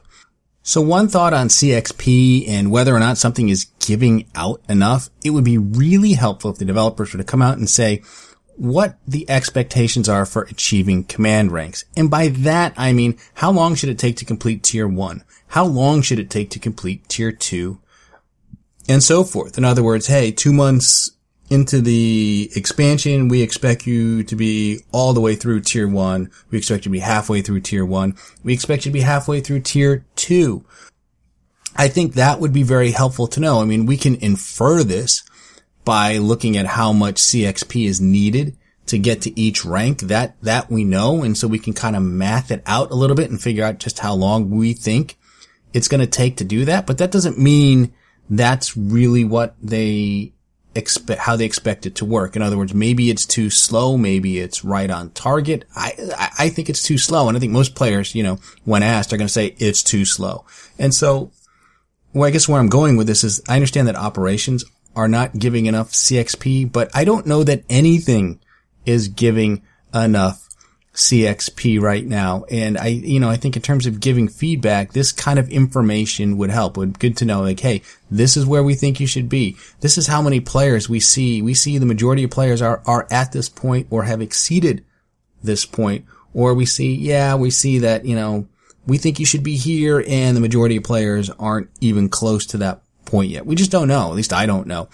So 0.63 0.79
one 0.81 1.07
thought 1.07 1.33
on 1.33 1.47
CXP 1.47 2.47
and 2.47 2.71
whether 2.71 2.95
or 2.95 2.99
not 2.99 3.17
something 3.17 3.49
is 3.49 3.65
giving 3.79 4.27
out 4.35 4.61
enough, 4.69 5.09
it 5.23 5.31
would 5.31 5.43
be 5.43 5.57
really 5.57 6.13
helpful 6.13 6.51
if 6.51 6.57
the 6.57 6.65
developers 6.65 7.13
were 7.13 7.17
to 7.17 7.23
come 7.23 7.41
out 7.41 7.57
and 7.57 7.69
say 7.69 8.03
what 8.57 8.97
the 9.07 9.27
expectations 9.27 10.07
are 10.07 10.25
for 10.25 10.43
achieving 10.43 11.03
command 11.03 11.51
ranks. 11.51 11.83
And 11.97 12.11
by 12.11 12.27
that, 12.27 12.73
I 12.77 12.93
mean, 12.93 13.17
how 13.35 13.51
long 13.51 13.73
should 13.73 13.89
it 13.89 13.97
take 13.97 14.17
to 14.17 14.25
complete 14.25 14.61
tier 14.61 14.87
one? 14.87 15.23
How 15.47 15.65
long 15.65 16.03
should 16.03 16.19
it 16.19 16.29
take 16.29 16.51
to 16.51 16.59
complete 16.59 17.09
tier 17.09 17.31
two? 17.31 17.79
And 18.87 19.01
so 19.01 19.23
forth. 19.23 19.57
In 19.57 19.65
other 19.65 19.83
words, 19.83 20.07
hey, 20.07 20.31
two 20.31 20.53
months 20.53 21.11
into 21.51 21.81
the 21.81 22.49
expansion, 22.55 23.27
we 23.27 23.41
expect 23.41 23.85
you 23.85 24.23
to 24.23 24.35
be 24.37 24.79
all 24.93 25.11
the 25.11 25.19
way 25.19 25.35
through 25.35 25.59
tier 25.59 25.87
one. 25.87 26.31
We 26.49 26.57
expect 26.57 26.85
you 26.85 26.89
to 26.89 26.89
be 26.89 26.99
halfway 26.99 27.41
through 27.41 27.59
tier 27.59 27.85
one. 27.85 28.15
We 28.41 28.53
expect 28.53 28.85
you 28.85 28.91
to 28.91 28.93
be 28.93 29.01
halfway 29.01 29.41
through 29.41 29.59
tier 29.59 30.05
two. 30.15 30.65
I 31.75 31.89
think 31.89 32.13
that 32.13 32.39
would 32.39 32.53
be 32.53 32.63
very 32.63 32.91
helpful 32.91 33.27
to 33.27 33.41
know. 33.41 33.61
I 33.61 33.65
mean, 33.65 33.85
we 33.85 33.97
can 33.97 34.15
infer 34.15 34.81
this 34.81 35.23
by 35.83 36.17
looking 36.17 36.55
at 36.55 36.67
how 36.67 36.93
much 36.93 37.15
CXP 37.15 37.85
is 37.85 37.99
needed 37.99 38.55
to 38.85 38.97
get 38.97 39.21
to 39.23 39.39
each 39.39 39.65
rank. 39.65 39.99
That, 40.01 40.41
that 40.43 40.71
we 40.71 40.85
know. 40.85 41.21
And 41.21 41.37
so 41.37 41.49
we 41.49 41.59
can 41.59 41.73
kind 41.73 41.97
of 41.97 42.01
math 42.01 42.49
it 42.51 42.63
out 42.65 42.91
a 42.91 42.95
little 42.95 43.15
bit 43.15 43.29
and 43.29 43.41
figure 43.41 43.65
out 43.65 43.79
just 43.79 43.99
how 43.99 44.13
long 44.13 44.49
we 44.49 44.71
think 44.71 45.17
it's 45.73 45.89
going 45.89 46.01
to 46.01 46.07
take 46.07 46.37
to 46.37 46.45
do 46.45 46.63
that. 46.63 46.87
But 46.87 46.97
that 46.99 47.11
doesn't 47.11 47.37
mean 47.37 47.93
that's 48.29 48.77
really 48.77 49.25
what 49.25 49.55
they 49.61 50.31
expect 50.75 51.19
how 51.19 51.35
they 51.35 51.45
expect 51.45 51.85
it 51.85 51.95
to 51.95 52.05
work. 52.05 52.35
In 52.35 52.41
other 52.41 52.57
words, 52.57 52.73
maybe 52.73 53.09
it's 53.09 53.25
too 53.25 53.49
slow, 53.49 53.97
maybe 53.97 54.39
it's 54.39 54.63
right 54.63 54.89
on 54.89 55.11
target. 55.11 55.65
I 55.75 55.93
I 56.37 56.49
think 56.49 56.69
it's 56.69 56.83
too 56.83 56.97
slow, 56.97 57.27
and 57.27 57.37
I 57.37 57.39
think 57.39 57.51
most 57.51 57.75
players, 57.75 58.15
you 58.15 58.23
know, 58.23 58.39
when 58.63 58.83
asked, 58.83 59.11
are 59.13 59.17
going 59.17 59.27
to 59.27 59.33
say 59.33 59.55
it's 59.57 59.83
too 59.83 60.05
slow. 60.05 60.45
And 60.79 60.93
so, 60.93 61.31
well, 62.13 62.27
I 62.27 62.31
guess 62.31 62.47
where 62.47 62.59
I'm 62.59 62.69
going 62.69 62.97
with 62.97 63.07
this 63.07 63.23
is 63.23 63.41
I 63.47 63.55
understand 63.55 63.87
that 63.87 63.95
operations 63.95 64.63
are 64.95 65.07
not 65.07 65.37
giving 65.37 65.65
enough 65.65 65.91
CXP, 65.91 66.71
but 66.71 66.89
I 66.93 67.05
don't 67.05 67.25
know 67.25 67.43
that 67.43 67.63
anything 67.69 68.39
is 68.85 69.07
giving 69.07 69.63
enough 69.93 70.47
CXP 70.93 71.79
right 71.79 72.05
now. 72.05 72.43
And 72.51 72.77
I, 72.77 72.87
you 72.87 73.19
know, 73.19 73.29
I 73.29 73.37
think 73.37 73.55
in 73.55 73.61
terms 73.61 73.85
of 73.85 73.99
giving 73.99 74.27
feedback, 74.27 74.91
this 74.91 75.11
kind 75.11 75.39
of 75.39 75.49
information 75.49 76.37
would 76.37 76.49
help. 76.49 76.75
Would 76.77 76.99
good 76.99 77.17
to 77.17 77.25
know, 77.25 77.41
like, 77.41 77.59
hey, 77.59 77.81
this 78.09 78.35
is 78.35 78.45
where 78.45 78.63
we 78.63 78.75
think 78.75 78.99
you 78.99 79.07
should 79.07 79.29
be. 79.29 79.55
This 79.79 79.97
is 79.97 80.07
how 80.07 80.21
many 80.21 80.41
players 80.41 80.89
we 80.89 80.99
see. 80.99 81.41
We 81.41 81.53
see 81.53 81.77
the 81.77 81.85
majority 81.85 82.23
of 82.25 82.31
players 82.31 82.61
are, 82.61 82.81
are 82.85 83.07
at 83.09 83.31
this 83.31 83.47
point 83.47 83.87
or 83.89 84.03
have 84.03 84.21
exceeded 84.21 84.83
this 85.41 85.65
point. 85.65 86.05
Or 86.33 86.53
we 86.53 86.65
see, 86.65 86.93
yeah, 86.93 87.35
we 87.35 87.51
see 87.51 87.79
that, 87.79 88.05
you 88.05 88.15
know, 88.15 88.47
we 88.85 88.97
think 88.97 89.19
you 89.19 89.25
should 89.25 89.43
be 89.43 89.55
here 89.55 90.03
and 90.07 90.35
the 90.35 90.41
majority 90.41 90.77
of 90.77 90.83
players 90.83 91.29
aren't 91.29 91.69
even 91.79 92.09
close 92.09 92.45
to 92.47 92.57
that 92.57 92.81
point 93.05 93.29
yet. 93.31 93.45
We 93.45 93.55
just 93.55 93.71
don't 93.71 93.87
know. 93.87 94.09
At 94.09 94.15
least 94.15 94.33
I 94.33 94.45
don't 94.45 94.67
know. 94.67 94.89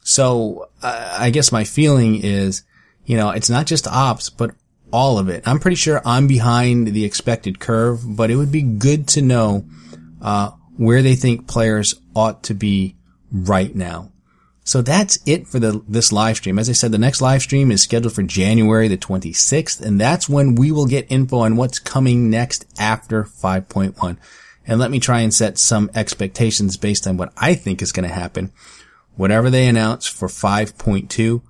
So 0.00 0.70
uh, 0.82 1.16
I 1.18 1.30
guess 1.30 1.52
my 1.52 1.64
feeling 1.64 2.22
is, 2.22 2.62
you 3.04 3.16
know, 3.16 3.30
it's 3.30 3.50
not 3.50 3.66
just 3.66 3.86
ops, 3.86 4.30
but 4.30 4.52
all 4.92 5.18
of 5.18 5.28
it. 5.28 5.46
I'm 5.46 5.58
pretty 5.58 5.76
sure 5.76 6.00
I'm 6.04 6.26
behind 6.26 6.88
the 6.88 7.04
expected 7.04 7.60
curve, 7.60 8.00
but 8.04 8.30
it 8.30 8.36
would 8.36 8.52
be 8.52 8.62
good 8.62 9.08
to 9.08 9.22
know 9.22 9.66
uh, 10.22 10.50
where 10.76 11.02
they 11.02 11.14
think 11.14 11.46
players 11.46 11.94
ought 12.14 12.44
to 12.44 12.54
be 12.54 12.96
right 13.30 13.74
now. 13.74 14.12
So 14.64 14.82
that's 14.82 15.18
it 15.26 15.46
for 15.46 15.60
the 15.60 15.80
this 15.86 16.10
live 16.10 16.38
stream. 16.38 16.58
As 16.58 16.68
I 16.68 16.72
said, 16.72 16.90
the 16.90 16.98
next 16.98 17.20
live 17.20 17.40
stream 17.40 17.70
is 17.70 17.82
scheduled 17.82 18.14
for 18.14 18.24
January 18.24 18.88
the 18.88 18.98
26th, 18.98 19.80
and 19.80 20.00
that's 20.00 20.28
when 20.28 20.56
we 20.56 20.72
will 20.72 20.86
get 20.86 21.06
info 21.08 21.38
on 21.38 21.56
what's 21.56 21.78
coming 21.78 22.30
next 22.30 22.66
after 22.76 23.22
5.1. 23.22 24.16
And 24.66 24.80
let 24.80 24.90
me 24.90 24.98
try 24.98 25.20
and 25.20 25.32
set 25.32 25.58
some 25.58 25.88
expectations 25.94 26.76
based 26.76 27.06
on 27.06 27.16
what 27.16 27.32
I 27.36 27.54
think 27.54 27.80
is 27.80 27.92
going 27.92 28.08
to 28.08 28.14
happen. 28.14 28.52
Whatever 29.14 29.50
they 29.50 29.68
announce 29.68 30.08
for 30.08 30.26
5.2 30.26 31.42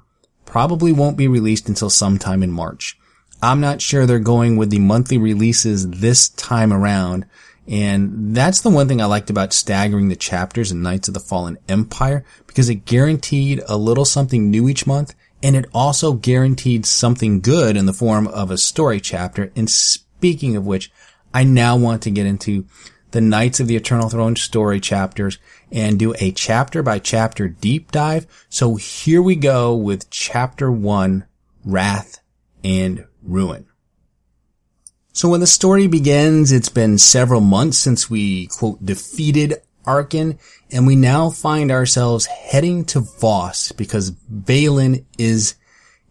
probably 0.44 0.92
won't 0.92 1.16
be 1.16 1.26
released 1.26 1.68
until 1.68 1.88
sometime 1.88 2.42
in 2.42 2.52
March. 2.52 2.98
I'm 3.42 3.60
not 3.60 3.82
sure 3.82 4.06
they're 4.06 4.18
going 4.18 4.56
with 4.56 4.70
the 4.70 4.78
monthly 4.78 5.18
releases 5.18 5.88
this 5.88 6.28
time 6.30 6.72
around. 6.72 7.26
And 7.68 8.34
that's 8.34 8.60
the 8.60 8.70
one 8.70 8.86
thing 8.88 9.00
I 9.00 9.06
liked 9.06 9.28
about 9.28 9.52
staggering 9.52 10.08
the 10.08 10.16
chapters 10.16 10.70
in 10.70 10.82
Knights 10.82 11.08
of 11.08 11.14
the 11.14 11.20
Fallen 11.20 11.58
Empire 11.68 12.24
because 12.46 12.68
it 12.68 12.84
guaranteed 12.84 13.62
a 13.68 13.76
little 13.76 14.04
something 14.04 14.50
new 14.50 14.68
each 14.68 14.86
month 14.86 15.14
and 15.42 15.56
it 15.56 15.66
also 15.74 16.12
guaranteed 16.12 16.86
something 16.86 17.40
good 17.40 17.76
in 17.76 17.86
the 17.86 17.92
form 17.92 18.26
of 18.28 18.50
a 18.50 18.58
story 18.58 19.00
chapter. 19.00 19.52
And 19.56 19.68
speaking 19.68 20.56
of 20.56 20.66
which, 20.66 20.90
I 21.34 21.44
now 21.44 21.76
want 21.76 22.02
to 22.02 22.10
get 22.10 22.26
into 22.26 22.66
the 23.10 23.20
Knights 23.20 23.60
of 23.60 23.66
the 23.66 23.76
Eternal 23.76 24.08
Throne 24.08 24.36
story 24.36 24.80
chapters 24.80 25.38
and 25.72 25.98
do 25.98 26.14
a 26.18 26.32
chapter 26.32 26.82
by 26.82 26.98
chapter 26.98 27.48
deep 27.48 27.90
dive. 27.90 28.26
So 28.48 28.76
here 28.76 29.20
we 29.20 29.36
go 29.36 29.74
with 29.74 30.08
chapter 30.10 30.70
one, 30.70 31.26
Wrath 31.64 32.20
and 32.66 33.05
ruin. 33.26 33.66
So 35.12 35.28
when 35.28 35.40
the 35.40 35.46
story 35.46 35.86
begins, 35.86 36.52
it's 36.52 36.68
been 36.68 36.98
several 36.98 37.40
months 37.40 37.78
since 37.78 38.10
we, 38.10 38.48
quote, 38.48 38.84
defeated 38.84 39.54
Arcann, 39.86 40.38
and 40.70 40.86
we 40.86 40.96
now 40.96 41.30
find 41.30 41.70
ourselves 41.70 42.26
heading 42.26 42.84
to 42.86 43.00
Voss 43.00 43.72
because 43.72 44.10
Vaylin 44.10 45.04
is 45.16 45.54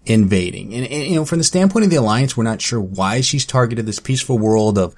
invading. 0.06 0.73
And, 0.73 0.86
and, 0.86 1.04
you 1.04 1.15
know, 1.15 1.25
from 1.25 1.38
the 1.38 1.43
standpoint 1.43 1.86
of 1.86 1.91
the 1.91 1.97
Alliance, 1.97 2.36
we're 2.36 2.45
not 2.45 2.62
sure 2.62 2.80
why 2.80 3.21
she's 3.21 3.45
targeted 3.45 3.86
this 3.86 3.99
peaceful 3.99 4.39
world 4.39 4.78
of 4.78 4.95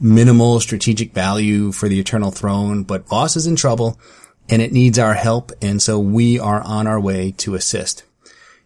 minimal 0.00 0.58
strategic 0.60 1.12
value 1.12 1.70
for 1.70 1.88
the 1.88 2.00
Eternal 2.00 2.30
Throne, 2.30 2.82
but 2.82 3.06
Voss 3.06 3.36
is 3.36 3.46
in 3.46 3.56
trouble 3.56 4.00
and 4.48 4.60
it 4.60 4.72
needs 4.72 4.98
our 4.98 5.14
help, 5.14 5.52
and 5.62 5.80
so 5.80 5.98
we 5.98 6.38
are 6.38 6.60
on 6.60 6.86
our 6.86 7.00
way 7.00 7.32
to 7.38 7.54
assist. 7.54 8.04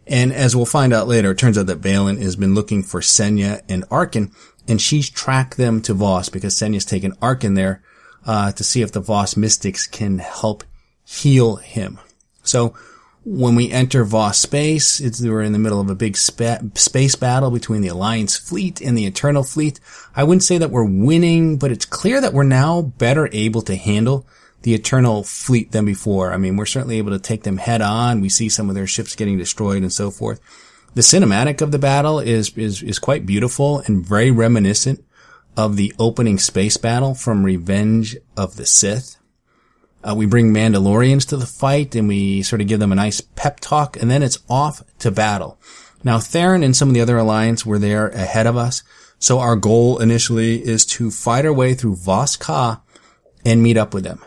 And 0.09 0.33
as 0.33 0.55
we'll 0.55 0.65
find 0.65 0.91
out 0.91 1.07
later, 1.07 1.31
it 1.31 1.37
turns 1.37 1.57
out 1.57 1.67
that 1.67 1.81
Vaylin 1.81 2.19
has 2.19 2.35
been 2.35 2.55
looking 2.55 2.81
for 2.81 2.99
Senya 2.99 3.61
and 3.69 3.87
Arcann, 3.89 4.33
and 4.67 4.81
she's 4.81 5.07
tracked 5.07 5.55
them 5.55 5.81
to 5.83 5.93
Voss 5.93 6.29
because 6.29 6.55
Senya's 6.55 6.83
taken 6.83 7.13
Arcann 7.17 7.55
there 7.55 7.83
uh, 8.25 8.51
to 8.53 8.63
see 8.63 8.81
if 8.81 8.91
the 8.91 8.99
Voss 8.99 9.37
mystics 9.37 9.85
can 9.85 10.17
help 10.17 10.63
heal 11.05 11.57
him. 11.57 11.99
So 12.41 12.73
when 13.23 13.53
we 13.53 13.71
enter 13.71 14.03
Voss 14.03 14.39
space, 14.39 14.99
we're 15.21 15.43
in 15.43 15.53
the 15.53 15.59
middle 15.59 15.79
of 15.79 15.91
a 15.91 15.95
big 15.95 16.17
spa- 16.17 16.59
space 16.73 17.15
battle 17.15 17.51
between 17.51 17.81
the 17.81 17.89
Alliance 17.89 18.35
fleet 18.35 18.81
and 18.81 18.97
the 18.97 19.05
Eternal 19.05 19.43
fleet. 19.43 19.79
I 20.15 20.23
wouldn't 20.23 20.43
say 20.43 20.57
that 20.57 20.71
we're 20.71 20.83
winning, 20.83 21.57
but 21.57 21.71
it's 21.71 21.85
clear 21.85 22.19
that 22.19 22.33
we're 22.33 22.43
now 22.43 22.81
better 22.81 23.29
able 23.31 23.61
to 23.63 23.75
handle 23.75 24.25
the 24.63 24.73
Eternal 24.73 25.23
fleet 25.23 25.71
than 25.71 25.85
before. 25.85 26.33
I 26.33 26.37
mean, 26.37 26.57
we're 26.57 26.65
certainly 26.65 26.97
able 26.97 27.11
to 27.11 27.19
take 27.19 27.43
them 27.43 27.57
head 27.57 27.81
on. 27.81 28.21
We 28.21 28.29
see 28.29 28.49
some 28.49 28.69
of 28.69 28.75
their 28.75 28.87
ships 28.87 29.15
getting 29.15 29.37
destroyed 29.37 29.81
and 29.81 29.93
so 29.93 30.11
forth. 30.11 30.41
The 30.95 31.01
cinematic 31.01 31.61
of 31.61 31.71
the 31.71 31.79
battle 31.79 32.19
is, 32.19 32.57
is, 32.57 32.81
is 32.81 32.99
quite 32.99 33.25
beautiful 33.25 33.79
and 33.79 34.05
very 34.05 34.31
reminiscent 34.31 35.03
of 35.55 35.75
the 35.75 35.93
opening 35.99 36.39
space 36.39 36.77
battle 36.77 37.13
from 37.13 37.43
Revenge 37.43 38.17
of 38.35 38.55
the 38.55 38.65
Sith. 38.65 39.17
Uh, 40.03 40.15
we 40.15 40.25
bring 40.25 40.53
Mandalorians 40.53 41.27
to 41.29 41.37
the 41.37 41.45
fight 41.45 41.95
and 41.95 42.07
we 42.07 42.41
sort 42.41 42.61
of 42.61 42.67
give 42.67 42.79
them 42.79 42.91
a 42.91 42.95
nice 42.95 43.21
pep 43.21 43.59
talk 43.59 43.97
and 44.01 44.09
then 44.09 44.23
it's 44.23 44.39
off 44.49 44.81
to 44.99 45.11
battle. 45.11 45.59
Now 46.03 46.19
Theron 46.19 46.63
and 46.63 46.75
some 46.75 46.87
of 46.87 46.93
the 46.93 47.01
other 47.01 47.17
alliance 47.17 47.65
were 47.65 47.79
there 47.79 48.07
ahead 48.09 48.47
of 48.47 48.55
us. 48.55 48.83
So 49.19 49.39
our 49.39 49.57
goal 49.57 49.99
initially 49.99 50.65
is 50.65 50.85
to 50.85 51.11
fight 51.11 51.45
our 51.45 51.53
way 51.53 51.73
through 51.73 51.97
Voss-Ka 51.97 52.81
and 53.45 53.61
meet 53.61 53.75
up 53.75 53.93
with 53.93 54.05
them. 54.05 54.23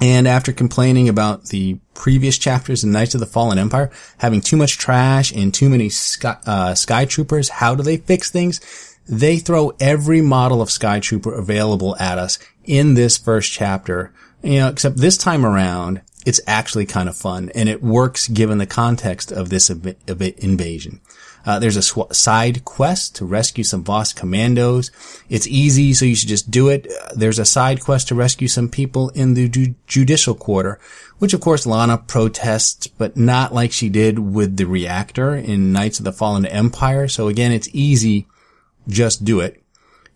And 0.00 0.26
after 0.26 0.52
complaining 0.52 1.08
about 1.08 1.46
the 1.46 1.78
previous 1.94 2.38
chapters 2.38 2.82
in 2.82 2.92
Knights 2.92 3.14
of 3.14 3.20
the 3.20 3.26
Fallen 3.26 3.58
Empire 3.58 3.90
having 4.18 4.40
too 4.40 4.56
much 4.56 4.78
trash 4.78 5.30
and 5.32 5.52
too 5.52 5.68
many 5.68 5.90
sky, 5.90 6.38
uh, 6.46 6.74
sky 6.74 7.04
troopers, 7.04 7.50
how 7.50 7.74
do 7.74 7.82
they 7.82 7.98
fix 7.98 8.30
things? 8.30 8.60
They 9.06 9.38
throw 9.38 9.72
every 9.78 10.22
model 10.22 10.62
of 10.62 10.70
sky 10.70 11.00
trooper 11.00 11.34
available 11.34 11.96
at 11.98 12.16
us 12.16 12.38
in 12.64 12.94
this 12.94 13.18
first 13.18 13.52
chapter. 13.52 14.12
You 14.42 14.60
know, 14.60 14.68
except 14.68 14.96
this 14.96 15.18
time 15.18 15.44
around, 15.44 16.00
it's 16.24 16.40
actually 16.46 16.86
kind 16.86 17.08
of 17.08 17.16
fun 17.16 17.50
and 17.54 17.68
it 17.68 17.82
works 17.82 18.28
given 18.28 18.58
the 18.58 18.66
context 18.66 19.32
of 19.32 19.50
this 19.50 19.70
ev- 19.70 19.96
invasion. 20.38 21.00
Uh, 21.46 21.58
there's 21.58 21.76
a 21.76 21.82
sw- 21.82 22.12
side 22.12 22.64
quest 22.64 23.16
to 23.16 23.24
rescue 23.24 23.64
some 23.64 23.82
Voss 23.82 24.12
commandos. 24.12 24.90
It's 25.28 25.46
easy, 25.46 25.94
so 25.94 26.04
you 26.04 26.14
should 26.14 26.28
just 26.28 26.50
do 26.50 26.68
it. 26.68 26.86
Uh, 26.86 27.08
there's 27.14 27.38
a 27.38 27.44
side 27.44 27.80
quest 27.80 28.08
to 28.08 28.14
rescue 28.14 28.48
some 28.48 28.68
people 28.68 29.08
in 29.10 29.34
the 29.34 29.48
ju- 29.48 29.74
judicial 29.86 30.34
quarter, 30.34 30.78
which 31.18 31.34
of 31.34 31.40
course 31.40 31.66
Lana 31.66 31.98
protests, 31.98 32.86
but 32.86 33.16
not 33.16 33.54
like 33.54 33.72
she 33.72 33.88
did 33.88 34.18
with 34.18 34.56
the 34.56 34.66
reactor 34.66 35.34
in 35.34 35.72
Knights 35.72 35.98
of 35.98 36.04
the 36.04 36.12
Fallen 36.12 36.46
Empire. 36.46 37.08
So 37.08 37.28
again, 37.28 37.52
it's 37.52 37.68
easy. 37.72 38.26
Just 38.88 39.24
do 39.24 39.40
it. 39.40 39.62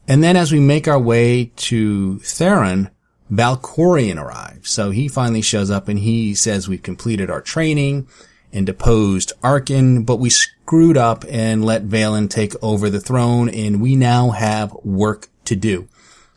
And 0.07 0.23
then 0.23 0.37
as 0.37 0.53
we 0.53 0.61
make 0.61 0.87
our 0.87 1.01
way 1.01 1.53
to 1.57 2.19
Theron, 2.19 2.91
Valkorion 3.33 4.23
arrives. 4.23 4.71
So 4.71 4.91
he 4.91 5.09
finally 5.09 5.41
shows 5.41 5.71
up 5.71 5.89
and 5.89 5.99
he 5.99 6.35
says 6.35 6.69
we've 6.69 6.83
completed 6.83 7.31
our 7.31 7.41
training 7.41 8.07
and 8.55 8.65
deposed 8.65 9.33
Arcann, 9.43 10.07
but 10.07 10.17
we 10.17 10.31
screwed 10.31 10.97
up 10.97 11.25
and 11.29 11.65
let 11.65 11.87
Vaylin 11.87 12.31
take 12.31 12.55
over 12.63 12.89
the 12.89 13.01
throne 13.01 13.51
and 13.51 13.83
we 13.83 13.97
now 13.97 14.31
have 14.31 14.73
work 14.85 15.29
to 15.45 15.57
do. 15.57 15.89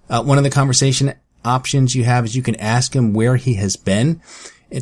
Uh, 0.09 0.23
one 0.23 0.37
of 0.37 0.43
the 0.43 0.49
conversation 0.49 1.13
options 1.45 1.95
you 1.95 2.03
have 2.03 2.25
is 2.25 2.35
you 2.35 2.41
can 2.41 2.55
ask 2.55 2.95
him 2.95 3.13
where 3.13 3.35
he 3.35 3.53
has 3.53 3.75
been, 3.75 4.21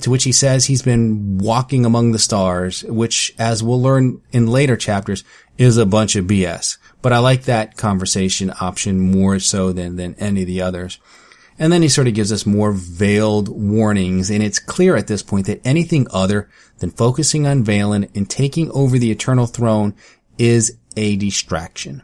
to 0.02 0.10
which 0.10 0.24
he 0.24 0.32
says 0.32 0.65
he's 0.65 0.82
been 0.82 1.38
walking 1.38 1.86
among 1.86 2.12
the 2.12 2.19
stars, 2.19 2.84
which 2.86 3.34
as 3.38 3.62
we'll 3.62 3.82
learn 3.82 4.21
in 4.32 4.48
later 4.48 4.78
chapters 4.78 5.24
is 5.58 5.78
a 5.78 5.86
bunch 5.86 6.15
of 6.15 6.26
BS. 6.26 6.78
But 7.02 7.13
I 7.13 7.19
like 7.19 7.43
that 7.43 7.78
conversation 7.78 8.52
option 8.60 9.00
more 9.00 9.39
so 9.39 9.71
than, 9.71 9.95
than 9.98 10.15
any 10.15 10.41
of 10.41 10.48
the 10.48 10.62
others. 10.62 11.00
And 11.58 11.72
then 11.72 11.82
he 11.82 11.89
sort 11.89 12.08
of 12.08 12.13
gives 12.13 12.32
us 12.32 12.46
more 12.46 12.74
veiled 12.74 13.48
warnings, 13.48 14.30
and 14.30 14.44
it's 14.44 14.60
clear 14.60 14.96
at 14.96 15.08
this 15.08 15.24
point 15.24 15.48
that 15.48 15.65
anything 15.65 16.08
other 16.12 16.50
than 16.80 16.91
focusing 16.91 17.48
on 17.48 17.63
Vaylin 17.63 18.10
and 18.15 18.30
taking 18.30 18.70
over 18.72 18.98
the 18.98 19.12
Eternal 19.12 19.46
Throne 19.46 19.96
is 20.38 20.78
a 20.98 21.15
distraction. 21.15 22.04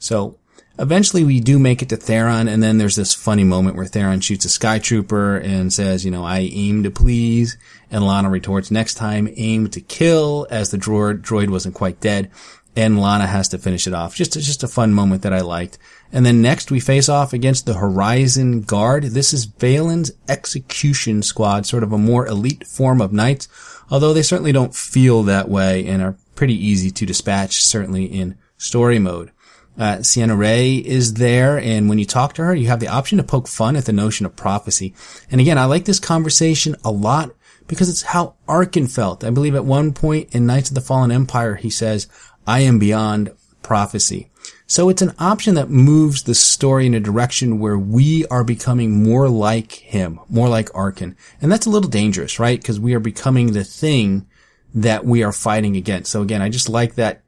So, 0.00 0.38
eventually 0.80 1.22
we 1.22 1.38
do 1.38 1.60
make 1.60 1.80
it 1.80 1.88
to 1.90 1.96
Theron, 1.96 2.48
and 2.48 2.60
then 2.60 2.78
there's 2.78 2.96
this 2.96 3.14
funny 3.14 3.44
moment 3.44 3.76
where 3.76 3.86
Theron 3.86 4.20
shoots 4.20 4.44
a 4.44 4.48
Sky 4.48 4.80
Trooper 4.80 5.36
and 5.36 5.72
says, 5.72 6.04
you 6.04 6.10
know, 6.10 6.24
I 6.24 6.40
aim 6.52 6.82
to 6.82 6.90
please, 6.90 7.56
and 7.92 8.04
Lana 8.04 8.30
retorts, 8.30 8.72
next 8.72 8.94
time 8.94 9.32
aim 9.36 9.68
to 9.70 9.80
kill, 9.80 10.48
as 10.50 10.70
the 10.70 10.76
droid, 10.76 11.20
droid 11.20 11.50
wasn't 11.50 11.76
quite 11.76 12.00
dead 12.00 12.30
and 12.78 13.00
Lana 13.00 13.26
has 13.26 13.48
to 13.48 13.58
finish 13.58 13.88
it 13.88 13.92
off. 13.92 14.14
Just, 14.14 14.34
just 14.34 14.62
a 14.62 14.68
fun 14.68 14.92
moment 14.92 15.22
that 15.22 15.32
I 15.32 15.40
liked. 15.40 15.78
And 16.12 16.24
then 16.24 16.40
next 16.40 16.70
we 16.70 16.80
face 16.80 17.08
off 17.08 17.32
against 17.32 17.66
the 17.66 17.74
Horizon 17.74 18.62
Guard. 18.62 19.04
This 19.04 19.32
is 19.32 19.46
Vaylin's 19.46 20.12
execution 20.28 21.22
squad, 21.22 21.66
sort 21.66 21.82
of 21.82 21.92
a 21.92 21.98
more 21.98 22.26
elite 22.26 22.66
form 22.66 23.00
of 23.00 23.12
knights, 23.12 23.48
although 23.90 24.14
they 24.14 24.22
certainly 24.22 24.52
don't 24.52 24.74
feel 24.74 25.22
that 25.24 25.48
way 25.48 25.86
and 25.86 26.02
are 26.02 26.16
pretty 26.34 26.54
easy 26.54 26.90
to 26.90 27.06
dispatch, 27.06 27.64
certainly 27.64 28.04
in 28.04 28.38
story 28.56 28.98
mode. 28.98 29.32
Uh, 29.78 30.02
Sana-Rae 30.02 30.76
is 30.76 31.14
there, 31.14 31.58
and 31.58 31.88
when 31.88 31.98
you 31.98 32.04
talk 32.04 32.32
to 32.34 32.44
her, 32.44 32.54
you 32.54 32.66
have 32.66 32.80
the 32.80 32.88
option 32.88 33.18
to 33.18 33.24
poke 33.24 33.46
fun 33.46 33.76
at 33.76 33.84
the 33.84 33.92
notion 33.92 34.26
of 34.26 34.34
prophecy. 34.34 34.92
And 35.30 35.40
again, 35.40 35.58
I 35.58 35.66
like 35.66 35.84
this 35.84 36.00
conversation 36.00 36.74
a 36.84 36.90
lot 36.90 37.32
because 37.68 37.88
it's 37.88 38.02
how 38.02 38.34
Arcann 38.48 38.92
felt. 38.92 39.22
I 39.22 39.30
believe 39.30 39.54
at 39.54 39.64
one 39.64 39.92
point 39.92 40.34
in 40.34 40.46
Knights 40.46 40.70
of 40.70 40.74
the 40.74 40.80
Fallen 40.80 41.12
Empire, 41.12 41.54
he 41.54 41.70
says, 41.70 42.08
I 42.46 42.60
am 42.60 42.80
beyond 42.80 43.30
prophecy. 43.62 44.30
So 44.70 44.90
it's 44.90 45.00
an 45.00 45.14
option 45.18 45.54
that 45.54 45.70
moves 45.70 46.24
the 46.24 46.34
story 46.34 46.84
in 46.84 46.92
a 46.92 47.00
direction 47.00 47.58
where 47.58 47.78
we 47.78 48.26
are 48.26 48.44
becoming 48.44 49.02
more 49.02 49.26
like 49.26 49.72
him, 49.72 50.20
more 50.28 50.50
like 50.50 50.68
Arcann. 50.72 51.16
And 51.40 51.50
that's 51.50 51.64
a 51.64 51.70
little 51.70 51.88
dangerous, 51.88 52.38
right? 52.38 52.60
Because 52.60 52.78
we 52.78 52.92
are 52.92 53.00
becoming 53.00 53.52
the 53.52 53.64
thing 53.64 54.26
that 54.74 55.06
we 55.06 55.22
are 55.22 55.32
fighting 55.32 55.74
against. 55.74 56.12
So 56.12 56.20
again, 56.20 56.42
I 56.42 56.50
just 56.50 56.68
like 56.68 56.96
that 56.96 57.22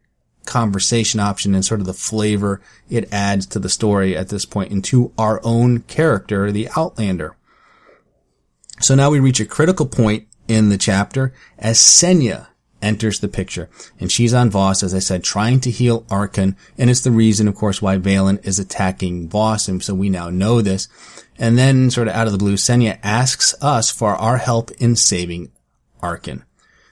conversation 0.44 1.18
option 1.18 1.55
and 1.55 1.64
sort 1.64 1.81
of 1.81 1.87
the 1.87 1.94
flavor 1.94 2.61
it 2.90 3.11
adds 3.11 3.46
to 3.46 3.59
the 3.59 3.70
story 3.70 4.14
at 4.14 4.29
this 4.29 4.44
point 4.44 4.70
into 4.70 5.11
our 5.16 5.40
own 5.42 5.81
character, 5.81 6.53
the 6.53 6.68
Outlander. 6.76 7.37
So 8.81 8.94
now 8.94 9.09
we 9.09 9.18
reach 9.18 9.40
a 9.40 9.46
critical 9.46 9.87
point 9.87 10.29
in 10.46 10.68
the 10.68 10.79
chapter 10.79 11.33
as 11.59 11.79
Senya 11.79 12.48
enters 12.82 13.20
the 13.20 13.28
picture. 13.28 13.68
And 13.98 14.10
she's 14.10 14.34
on 14.34 14.50
Voss, 14.50 14.82
as 14.82 14.94
I 14.94 14.98
said, 14.98 15.22
trying 15.24 15.60
to 15.60 15.70
heal 15.70 16.02
Arcann. 16.02 16.56
And 16.78 16.90
it's 16.90 17.02
the 17.02 17.10
reason, 17.10 17.48
of 17.48 17.54
course, 17.54 17.82
why 17.82 17.98
Vaylin 17.98 18.44
is 18.46 18.58
attacking 18.58 19.28
Voss. 19.28 19.68
And 19.68 19.82
so 19.82 19.94
we 19.94 20.08
now 20.08 20.30
know 20.30 20.60
this. 20.60 20.88
And 21.38 21.56
then 21.56 21.90
sort 21.90 22.08
of 22.08 22.14
out 22.14 22.26
of 22.26 22.32
the 22.32 22.38
blue, 22.38 22.54
Senya 22.54 22.98
asks 23.02 23.54
us 23.62 23.90
for 23.90 24.14
our 24.14 24.36
help 24.36 24.70
in 24.72 24.96
saving 24.96 25.50
Arcann. 26.02 26.42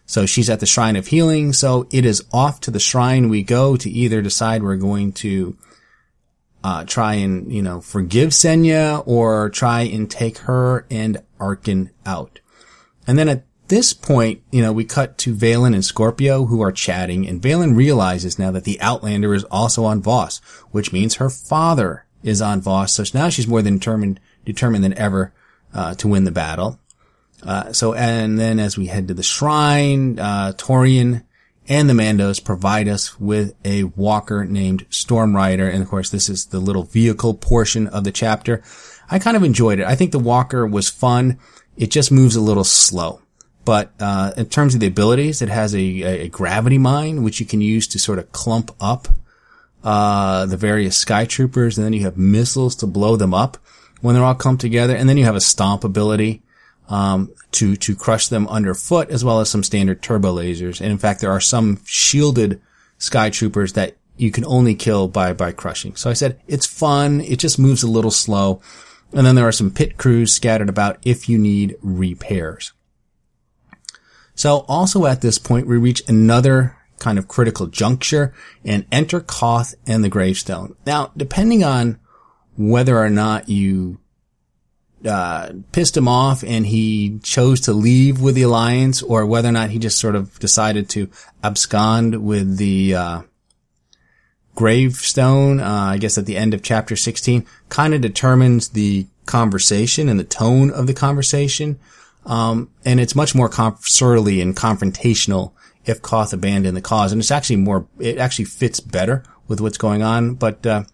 So 0.07 0.25
she's 0.25 0.49
at 0.49 0.61
the 0.61 0.67
Shrine 0.67 0.97
of 0.97 1.09
Healing. 1.09 1.53
So 1.53 1.87
it 1.93 2.07
is 2.07 2.25
off 2.33 2.61
to 2.61 2.71
the 2.71 2.81
shrine 2.81 3.29
we 3.29 3.43
go 3.43 3.77
to 3.77 3.91
either 3.91 4.23
decide 4.23 4.63
we're 4.63 4.77
going 4.77 5.13
to 5.13 5.57
uh, 6.65 6.85
try 6.85 7.15
and, 7.15 7.53
you 7.53 7.63
know, 7.63 7.81
forgive 7.81 8.31
Senya 8.31 9.03
or 9.07 9.51
try 9.51 9.83
and 9.83 10.11
take 10.11 10.39
her 10.39 10.87
and 10.91 11.19
Arcann 11.39 11.91
out. 12.07 12.41
And 13.07 13.19
then 13.19 13.29
at 13.29 13.45
this 13.69 13.93
point, 13.93 14.43
you 14.51 14.63
know, 14.63 14.73
we 14.73 14.85
cut 14.85 15.19
to 15.19 15.35
Vaylin 15.35 15.75
and 15.75 15.85
Scorpio 15.85 16.47
who 16.47 16.61
are 16.61 16.73
chatting 16.73 17.27
and 17.27 17.41
Vaylin 17.41 17.77
realizes 17.77 18.39
now 18.39 18.51
that 18.51 18.65
the 18.65 18.81
Outlander 18.81 19.35
is 19.35 19.45
also 19.45 19.85
on 19.85 20.03
Voss, 20.03 20.39
which 20.71 20.93
means 20.93 21.17
her 21.17 21.31
father 21.31 22.05
is 22.23 22.43
on 22.43 22.61
Voss. 22.61 22.93
So 22.95 23.05
now 23.15 23.29
she's 23.29 23.49
more 23.49 23.63
than 23.63 23.75
determined, 23.75 24.21
determined 24.45 24.85
than 24.85 24.95
ever, 24.95 25.33
uh, 25.73 25.95
to 25.97 26.09
win 26.09 26.25
the 26.25 26.31
battle. 26.31 26.81
Uh, 27.43 27.73
so, 27.73 27.95
and 27.95 28.39
then 28.39 28.59
as 28.59 28.77
we 28.77 28.87
head 28.87 29.09
to 29.09 29.15
the 29.15 29.23
shrine, 29.23 30.19
uh, 30.19 30.53
Torian 30.57 31.25
and 31.69 31.89
the 31.89 31.95
Mandos 31.95 32.43
provide 32.43 32.89
us 32.89 33.21
with 33.21 33.55
a 33.65 33.85
walker 33.85 34.45
named 34.45 34.89
Stormrider. 34.91 35.73
And 35.73 35.83
of 35.83 35.89
course, 35.89 36.11
this 36.11 36.29
is 36.29 36.47
the 36.47 36.61
little 36.61 36.85
vehicle 36.85 37.35
portion 37.35 37.87
of 37.87 38.05
the 38.05 38.13
chapter. 38.13 38.63
I 39.11 39.19
kind 39.19 39.37
of 39.37 39.45
enjoyed 39.45 39.79
it. 39.79 39.87
I 39.87 39.95
think 39.95 40.13
the 40.13 40.19
walker 40.19 40.67
was 40.67 40.89
fun. 40.89 41.39
It 41.77 41.91
just 41.91 42.11
moves 42.11 42.37
a 42.37 42.41
little 42.41 42.65
slow. 42.65 43.21
But 43.69 43.93
uh, 44.01 44.33
in 44.39 44.47
terms 44.47 44.73
of 44.73 44.81
the 44.81 44.87
abilities, 44.87 45.43
it 45.43 45.51
has 45.51 45.75
a, 45.75 46.03
a, 46.25 46.29
gravity 46.31 46.79
mine, 46.79 47.23
which 47.23 47.39
you 47.39 47.45
can 47.45 47.61
use 47.61 47.87
to 47.89 47.99
sort 47.99 48.19
of 48.19 48.33
clump 48.33 48.71
up 48.81 49.09
uh, 49.85 50.47
the 50.47 50.57
various 50.57 50.97
sky 50.97 51.27
troopers, 51.27 51.77
and 51.77 51.85
then 51.85 51.93
you 51.93 52.05
have 52.05 52.17
missiles 52.17 52.75
to 52.77 52.87
blow 52.87 53.17
them 53.17 53.35
up 53.35 53.59
when 54.01 54.15
they're 54.15 54.25
all 54.25 54.35
clumped 54.35 54.63
together, 54.63 54.97
and 54.97 55.07
then 55.07 55.19
you 55.19 55.25
have 55.25 55.37
a 55.37 55.41
stomp 55.43 55.85
ability 55.85 56.41
um, 56.89 57.31
to 57.53 57.77
to 57.77 57.95
crush 57.95 58.29
them 58.29 58.49
underfoot, 58.49 59.11
as 59.11 59.23
well 59.23 59.39
as 59.39 59.51
some 59.51 59.63
standard 59.63 60.01
turbo 60.01 60.37
lasers. 60.37 60.81
And 60.81 60.91
in 60.91 60.97
fact, 60.97 61.21
there 61.21 61.31
are 61.31 61.39
some 61.39 61.83
shielded 61.85 62.63
sky 62.97 63.29
troopers 63.29 63.75
that 63.75 63.99
you 64.17 64.31
can 64.31 64.47
only 64.47 64.77
kill 64.77 65.09
by 65.09 65.35
by 65.35 65.53
crushing. 65.53 65.95
So 65.95 66.09
I 66.09 66.15
said 66.15 66.41
it's 66.49 66.65
fun. 66.65 67.21
It 67.21 67.39
just 67.39 67.59
moves 67.59 67.83
a 67.83 67.91
little 67.91 68.11
slow. 68.11 68.63
And 69.13 69.27
then 69.27 69.35
there 69.35 69.47
are 69.47 69.53
some 69.53 69.71
pit 69.71 69.99
crews 69.99 70.35
scattered 70.35 70.71
about 70.71 70.97
if 71.03 71.29
you 71.29 71.37
need 71.37 71.77
repairs. 71.83 72.73
So 74.39 74.65
also 74.69 75.07
at 75.07 75.21
this 75.21 75.37
point, 75.37 75.67
we 75.67 75.77
reach 75.77 76.01
another 76.07 76.77
kind 77.01 77.19
of 77.19 77.27
critical 77.27 77.67
juncture 77.67 78.33
and 78.65 78.87
enter 78.93 79.21
Koth 79.21 79.75
and 79.85 80.05
the 80.05 80.09
gravestone. 80.09 80.77
Now, 80.87 81.11
depending 81.17 81.65
on 81.65 81.99
whether 82.57 82.97
or 82.97 83.11
not 83.11 83.49
you 83.49 83.99
uh, 85.05 85.55
pissed 85.73 85.97
him 85.97 86.07
off 86.07 86.45
and 86.45 86.65
he 86.65 87.19
chose 87.25 87.63
to 87.63 87.73
leave 87.73 88.21
with 88.21 88.37
the 88.37 88.43
alliance 88.43 89.03
or 89.03 89.27
whether 89.27 89.49
or 89.49 89.53
not 89.53 89.71
he 89.71 89.81
just 89.81 89.99
sort 89.99 90.15
of 90.15 90.39
decided 90.39 90.89
to 90.91 91.11
abscond 91.43 92.25
with 92.25 92.59
the 92.59 92.95
uh, 92.95 93.23
gravestone, 94.55 95.59
uh, 95.59 95.91
I 95.91 95.99
guess 95.99 96.17
at 96.17 96.27
the 96.27 96.37
end 96.37 96.55
of 96.55 96.63
chapter 96.63 96.95
16, 96.95 97.45
kind 97.71 97.93
of 97.93 98.01
determines 98.01 98.69
the 98.69 99.09
conversation 99.27 100.09
and 100.09 100.19
the 100.21 100.25
tone 100.25 100.71
of 100.71 100.87
the 100.87 100.95
conversation. 100.95 101.81
Um, 102.27 102.71
and 102.85 103.01
it's 103.01 103.15
much 103.15 103.35
more 103.35 103.49
conf- 103.49 103.89
surly 103.89 104.41
and 104.41 104.57
confrontational 104.57 105.53
if 105.85 106.03
Koth 106.03 106.33
abandoned 106.33 106.77
the 106.77 106.83
cause. 106.83 107.13
And 107.13 107.21
it's 107.21 107.31
actually 107.31 107.57
more, 107.57 107.87
it 107.99 108.19
actually 108.19 108.45
fits 108.45 108.81
better 108.81 109.25
with 109.47 109.61
what's 109.61 109.79
going 109.79 110.03
on. 110.03 110.35
But, 110.35 110.67
uh, 110.67 110.85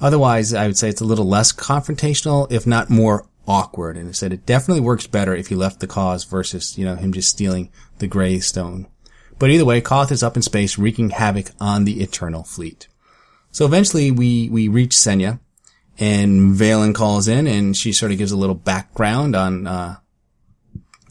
otherwise, 0.00 0.52
I 0.52 0.66
would 0.66 0.76
say 0.76 0.88
it's 0.88 1.00
a 1.00 1.06
little 1.06 1.26
less 1.26 1.52
confrontational, 1.52 2.50
if 2.52 2.66
not 2.66 2.90
more 2.90 3.26
awkward. 3.46 3.96
And 3.96 4.08
I 4.08 4.12
said 4.12 4.32
it 4.32 4.46
definitely 4.46 4.82
works 4.82 5.06
better 5.06 5.34
if 5.34 5.48
he 5.48 5.54
left 5.54 5.80
the 5.80 5.86
cause 5.86 6.24
versus, 6.24 6.76
you 6.76 6.84
know, 6.84 6.96
him 6.96 7.12
just 7.12 7.30
stealing 7.30 7.70
the 7.98 8.06
gravestone. 8.06 8.86
But 9.38 9.50
either 9.50 9.64
way, 9.64 9.80
Koth 9.80 10.12
is 10.12 10.22
up 10.22 10.36
in 10.36 10.42
space 10.42 10.78
wreaking 10.78 11.10
havoc 11.10 11.48
on 11.60 11.84
the 11.84 12.02
Eternal 12.02 12.44
Fleet. 12.44 12.86
So 13.50 13.66
eventually 13.66 14.10
we, 14.10 14.48
we 14.48 14.68
reach 14.68 14.92
Senya 14.92 15.40
and 15.98 16.54
Vaylin 16.54 16.94
calls 16.94 17.28
in 17.28 17.46
and 17.46 17.76
she 17.76 17.92
sort 17.92 18.12
of 18.12 18.18
gives 18.18 18.32
a 18.32 18.36
little 18.36 18.54
background 18.54 19.34
on, 19.34 19.66
uh, 19.66 19.96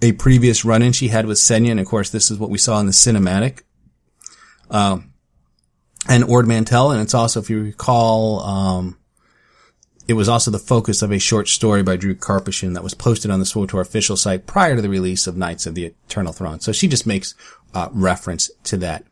a 0.02 0.12
previous 0.14 0.66
run-in 0.66 0.94
she 0.94 1.10
had 1.10 1.26
with 1.26 1.38
Senya. 1.38 1.72
And 1.72 1.80
of 1.80 1.88
course, 1.88 2.10
this 2.10 2.32
is 2.32 2.40
what 2.40 2.50
we 2.50 2.58
saw 2.58 2.80
in 2.80 2.86
the 2.86 2.92
cinematic. 2.92 3.62
Um, 4.70 5.14
and 6.08 6.24
Ord 6.24 6.48
Mantell. 6.48 6.92
And 6.92 7.02
it's 7.02 7.14
also, 7.14 7.40
if 7.40 7.50
you 7.50 7.62
recall, 7.62 8.42
um, 8.42 8.98
it 10.08 10.14
was 10.14 10.28
also 10.28 10.50
the 10.52 10.60
focus 10.60 11.02
of 11.02 11.12
a 11.12 11.20
short 11.20 11.48
story 11.48 11.84
by 11.84 11.96
Drew 11.96 12.16
Karpyshyn 12.16 12.74
that 12.74 12.84
was 12.84 12.94
posted 12.94 13.32
on 13.32 13.40
the 13.40 13.46
SWTOR 13.46 13.82
official 13.82 14.18
site 14.18 14.48
prior 14.48 14.76
to 14.76 14.82
the 14.82 14.90
release 14.90 15.28
of 15.28 15.38
Knights 15.38 15.66
of 15.66 15.76
the 15.76 15.86
Eternal 15.86 16.34
Throne. 16.34 16.60
So 16.60 16.72
she 16.72 16.88
just 16.88 17.06
makes 17.06 17.36
uh, 17.74 17.90
reference 17.92 18.50
to 18.64 18.78
that. 18.78 19.06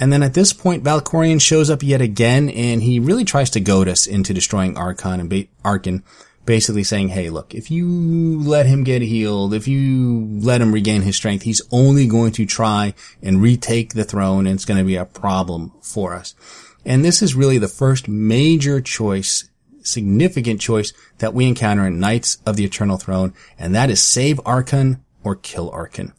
And 0.00 0.12
then 0.12 0.22
at 0.22 0.34
this 0.34 0.52
point, 0.52 0.82
Valkorion 0.82 1.40
shows 1.40 1.70
up 1.70 1.82
yet 1.82 2.00
again, 2.00 2.48
and 2.48 2.82
he 2.82 2.98
really 2.98 3.24
tries 3.24 3.50
to 3.50 3.60
goad 3.60 3.88
us 3.88 4.06
into 4.06 4.34
destroying 4.34 4.74
Arcann 4.74 5.20
and 5.20 5.30
ba- 5.30 5.46
Arcann, 5.64 6.02
basically 6.44 6.82
saying, 6.82 7.08
hey, 7.08 7.30
look, 7.30 7.54
if 7.54 7.70
you 7.70 8.40
let 8.40 8.66
him 8.66 8.84
get 8.84 9.02
healed, 9.02 9.54
if 9.54 9.68
you 9.68 10.26
let 10.40 10.60
him 10.60 10.72
regain 10.72 11.02
his 11.02 11.16
strength, 11.16 11.42
he's 11.42 11.62
only 11.70 12.06
going 12.06 12.32
to 12.32 12.46
try 12.46 12.94
and 13.22 13.40
retake 13.42 13.94
the 13.94 14.04
throne, 14.04 14.46
and 14.46 14.54
it's 14.54 14.64
going 14.64 14.78
to 14.78 14.84
be 14.84 14.96
a 14.96 15.04
problem 15.04 15.72
for 15.80 16.14
us. 16.14 16.34
And 16.84 17.04
this 17.04 17.22
is 17.22 17.34
really 17.34 17.58
the 17.58 17.68
first 17.68 18.08
major 18.08 18.80
choice, 18.80 19.48
significant 19.82 20.60
choice 20.60 20.92
that 21.18 21.34
we 21.34 21.46
encounter 21.46 21.86
in 21.86 22.00
Knights 22.00 22.38
of 22.44 22.56
the 22.56 22.64
Eternal 22.64 22.96
Throne, 22.96 23.34
and 23.58 23.74
that 23.74 23.90
is 23.90 24.02
save 24.02 24.38
Arcann 24.38 25.00
or 25.22 25.36
kill 25.36 25.70
Arcann. 25.70 26.12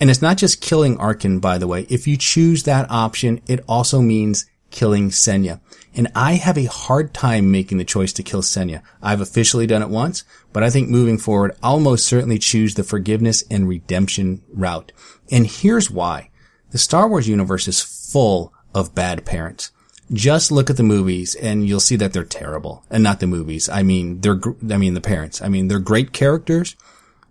And 0.00 0.10
it's 0.10 0.22
not 0.22 0.38
just 0.38 0.60
killing 0.60 0.96
Arcann, 0.98 1.40
by 1.40 1.58
the 1.58 1.68
way. 1.68 1.86
If 1.88 2.08
you 2.08 2.16
choose 2.16 2.64
that 2.64 2.90
option, 2.90 3.40
it 3.46 3.60
also 3.68 4.00
means 4.00 4.46
killing 4.72 5.10
Senya. 5.10 5.60
And 5.94 6.08
I 6.14 6.32
have 6.32 6.58
a 6.58 6.64
hard 6.64 7.14
time 7.14 7.52
making 7.52 7.78
the 7.78 7.84
choice 7.84 8.12
to 8.14 8.24
kill 8.24 8.42
Senya. 8.42 8.82
I've 9.00 9.20
officially 9.20 9.66
done 9.66 9.82
it 9.82 9.88
once, 9.88 10.24
but 10.52 10.64
I 10.64 10.70
think 10.70 10.88
moving 10.88 11.18
forward, 11.18 11.56
I'll 11.62 11.78
most 11.78 12.06
certainly 12.06 12.38
choose 12.38 12.74
the 12.74 12.82
forgiveness 12.82 13.44
and 13.50 13.68
redemption 13.68 14.42
route. 14.52 14.90
And 15.30 15.46
here's 15.46 15.90
why. 15.90 16.30
The 16.70 16.78
Star 16.78 17.06
Wars 17.06 17.28
universe 17.28 17.68
is 17.68 17.80
full 17.80 18.52
of 18.74 18.94
bad 18.94 19.24
parents. 19.24 19.70
Just 20.12 20.50
look 20.50 20.70
at 20.70 20.76
the 20.76 20.82
movies 20.82 21.36
and 21.36 21.68
you'll 21.68 21.78
see 21.78 21.96
that 21.96 22.12
they're 22.12 22.24
terrible. 22.24 22.84
And 22.90 23.04
not 23.04 23.20
the 23.20 23.26
movies. 23.28 23.68
I 23.68 23.82
mean, 23.82 24.20
they're, 24.20 24.40
I 24.70 24.78
mean, 24.78 24.94
the 24.94 25.00
parents. 25.00 25.40
I 25.40 25.48
mean, 25.48 25.68
they're 25.68 25.78
great 25.78 26.12
characters. 26.12 26.74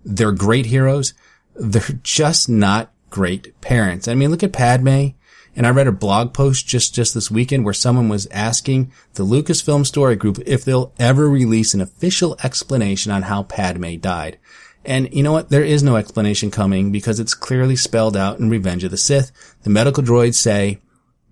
They're 0.06 0.32
great 0.32 0.68
heroes 0.68 1.14
they're 1.56 2.00
just 2.04 2.50
not 2.50 2.92
great 3.10 3.60
parents. 3.62 4.08
I 4.08 4.16
mean, 4.16 4.32
look 4.32 4.44
at 4.44 4.54
Padme. 4.54 5.10
And 5.56 5.68
I 5.68 5.72
read 5.72 5.88
a 5.88 5.92
blog 5.92 6.34
post 6.34 6.68
just, 6.68 6.96
just 6.96 7.14
this 7.14 7.30
weekend 7.30 7.66
where 7.66 7.74
someone 7.74 8.08
was 8.08 8.28
asking 8.28 8.92
the 9.16 9.26
Lucasfilm 9.26 9.86
Story 9.86 10.16
Group 10.16 10.40
if 10.46 10.64
they'll 10.64 10.94
ever 10.98 11.30
release 11.30 11.74
an 11.74 11.82
official 11.82 12.38
explanation 12.44 13.12
on 13.12 13.24
how 13.24 13.44
Padme 13.44 13.96
died. 13.98 14.38
And 14.86 15.14
you 15.14 15.24
know 15.24 15.34
what? 15.34 15.50
There 15.50 15.64
is 15.64 15.84
no 15.84 15.98
explanation 15.98 16.52
coming 16.52 16.92
because 16.92 17.20
it's 17.20 17.34
clearly 17.34 17.76
spelled 17.76 18.18
out 18.18 18.40
in 18.40 18.50
Revenge 18.50 18.84
of 18.84 18.92
the 18.92 18.98
Sith. 18.98 19.32
The 19.64 19.70
medical 19.70 20.04
droids 20.04 20.36
say, 20.36 20.80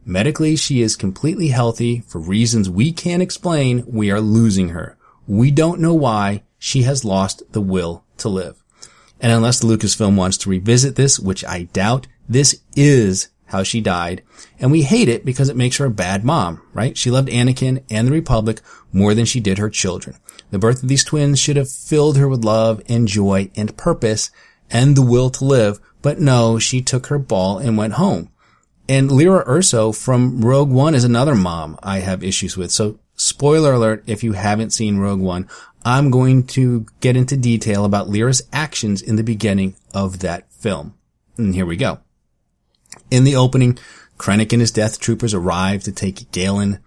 medically 0.05 0.55
she 0.55 0.82
is 0.82 0.95
completely 0.95 1.47
healthy 1.47 2.01
for 2.01 2.19
reasons 2.19 2.69
we 2.69 2.91
can't 2.91 3.23
explain. 3.23 3.84
We 3.88 4.12
are 4.12 4.21
losing 4.21 4.69
her. 4.69 4.97
We 5.27 5.49
don't 5.49 5.79
know 5.79 5.93
why 5.93 6.43
she 6.58 6.84
has 6.84 7.05
lost 7.05 7.41
the 7.53 7.62
will 7.62 8.03
to 8.17 8.29
live. 8.29 8.62
And 9.21 9.32
unless 9.32 9.63
Lucasfilm 9.63 10.15
wants 10.15 10.38
to 10.38 10.49
revisit 10.49 10.95
this, 10.95 11.19
which 11.19 11.43
I 11.45 11.63
doubt, 11.63 12.08
this 12.27 12.62
is 12.75 13.29
how 13.49 13.63
she 13.63 13.81
died. 13.81 14.23
And 14.59 14.71
we 14.71 14.83
hate 14.83 15.09
it 15.09 15.25
because 15.25 15.49
it 15.49 15.55
makes 15.55 15.77
her 15.77 15.85
a 15.85 15.91
bad 15.91 16.23
mom, 16.23 16.62
right? 16.73 16.97
She 16.97 17.12
loved 17.12 17.29
Anakin 17.29 17.83
and 17.89 18.07
the 18.07 18.12
Republic 18.12 18.62
more 18.93 19.13
than 19.13 19.25
she 19.25 19.39
did 19.39 19.57
her 19.57 19.69
children. 19.69 20.15
The 20.51 20.59
birth 20.59 20.81
of 20.81 20.89
these 20.89 21.03
twins 21.03 21.39
should 21.39 21.57
have 21.57 21.69
filled 21.69 22.17
her 22.17 22.27
with 22.27 22.45
love 22.45 22.81
and 22.88 23.07
joy 23.07 23.51
and 23.55 23.75
purpose 23.77 24.31
and 24.69 24.95
the 24.95 25.01
will 25.01 25.29
to 25.31 25.45
live. 25.45 25.79
But 26.01 26.19
no, 26.19 26.59
she 26.59 26.81
took 26.81 27.07
her 27.07 27.19
ball 27.19 27.57
and 27.57 27.77
went 27.77 27.93
home. 27.93 28.31
And 28.88 29.12
Lyra 29.12 29.45
Erso 29.45 29.95
from 29.95 30.41
Rogue 30.41 30.71
One 30.71 30.95
is 30.95 31.03
another 31.03 31.35
mom 31.35 31.77
I 31.83 31.99
have 31.99 32.23
issues 32.23 32.57
with. 32.57 32.71
So 32.71 32.99
spoiler 33.15 33.73
alert 33.73 34.03
if 34.07 34.23
you 34.23 34.33
haven't 34.33 34.71
seen 34.71 34.97
Rogue 34.97 35.19
One. 35.19 35.47
I'm 35.85 36.09
going 36.09 36.45
to 36.47 36.85
get 36.99 37.15
into 37.15 37.38
detail 37.38 37.85
about 37.85 38.09
Lyra's 38.09 38.41
actions 38.51 39.01
in 39.01 39.15
the 39.15 39.23
beginning 39.23 39.75
of 39.93 40.19
that 40.19 40.51
film. 40.51 40.95
And 41.38 41.53
here 41.53 41.65
we 41.65 41.77
go. 41.77 41.99
In 43.12 43.23
the 43.23 43.36
opening, 43.36 43.78
Krennic 44.17 44.52
and 44.52 44.62
his 44.62 44.71
death 44.71 44.99
troopers 44.99 45.34
arrive 45.34 45.84
to 45.84 45.91
take 45.91 46.32
Galen, 46.32 46.80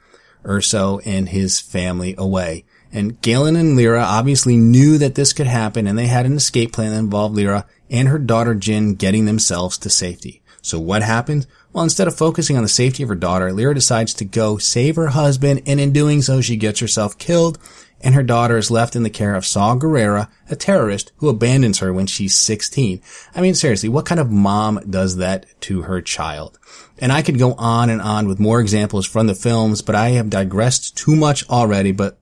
Erso, 0.45 1.01
and 1.05 1.29
his 1.29 1.61
family 1.61 2.15
away. 2.19 2.65
And 2.93 3.21
Galen 3.23 3.57
and 3.57 3.77
Lyra 3.77 4.03
obviously 4.03 4.57
knew 4.57 4.99
that 4.99 5.15
this 5.15 5.33
could 5.33 5.47
happen 5.47 5.87
and 5.87 5.99
they 5.99 6.07
had 6.07 6.27
an 6.27 6.37
escape 6.37 6.73
plan 6.73 6.91
that 6.91 6.99
involved 6.99 7.35
Lyra 7.35 7.67
and 7.91 8.09
her 8.09 8.19
daughter 8.19 8.55
Jyn 8.55 8.99
getting 8.99 9.25
themselves 9.25 9.79
to 9.79 9.91
safety. 9.91 10.43
So 10.61 10.79
what 10.79 11.03
happened? 11.03 11.47
Well, 11.73 11.85
instead 11.85 12.07
of 12.07 12.17
focusing 12.17 12.57
on 12.57 12.63
the 12.63 12.69
safety 12.69 13.03
of 13.03 13.09
her 13.09 13.15
daughter, 13.15 13.53
Lyra 13.53 13.75
decides 13.75 14.15
to 14.15 14.25
go 14.25 14.59
save 14.59 14.97
her 14.97 15.09
husband 15.09 15.63
and 15.67 15.81
in 15.81 15.93
doing 15.93 16.23
so 16.23 16.41
she 16.41 16.57
gets 16.57 16.81
herself 16.81 17.19
killed 17.19 17.59
and 18.03 18.15
her 18.15 18.23
daughter 18.23 18.57
is 18.57 18.71
left 18.71 18.97
in 18.97 19.03
the 19.03 19.11
care 19.11 19.35
of 19.35 19.47
Saw 19.47 19.77
Gerrera, 19.77 20.29
a 20.51 20.57
terrorist 20.57 21.13
who 21.17 21.29
abandons 21.29 21.79
her 21.79 21.93
when 21.93 22.07
she's 22.07 22.35
16. 22.35 23.01
I 23.35 23.41
mean, 23.41 23.55
seriously, 23.55 23.89
what 23.89 24.07
kind 24.07 24.21
of 24.21 24.31
mom 24.31 24.81
does 24.89 25.17
that 25.17 25.47
to 25.63 25.83
her 25.83 26.01
child? 26.03 26.59
And 26.99 27.13
I 27.13 27.23
could 27.23 27.39
go 27.39 27.55
on 27.55 27.91
and 27.91 28.03
on 28.03 28.27
with 28.27 28.41
more 28.41 28.61
examples 28.61 29.07
from 29.07 29.27
the 29.27 29.35
films, 29.35 29.83
but 29.83 29.95
I 29.95 30.11
have 30.11 30.31
digressed 30.31 30.97
too 30.97 31.17
much 31.17 31.49
already. 31.49 31.93
But 31.93 32.19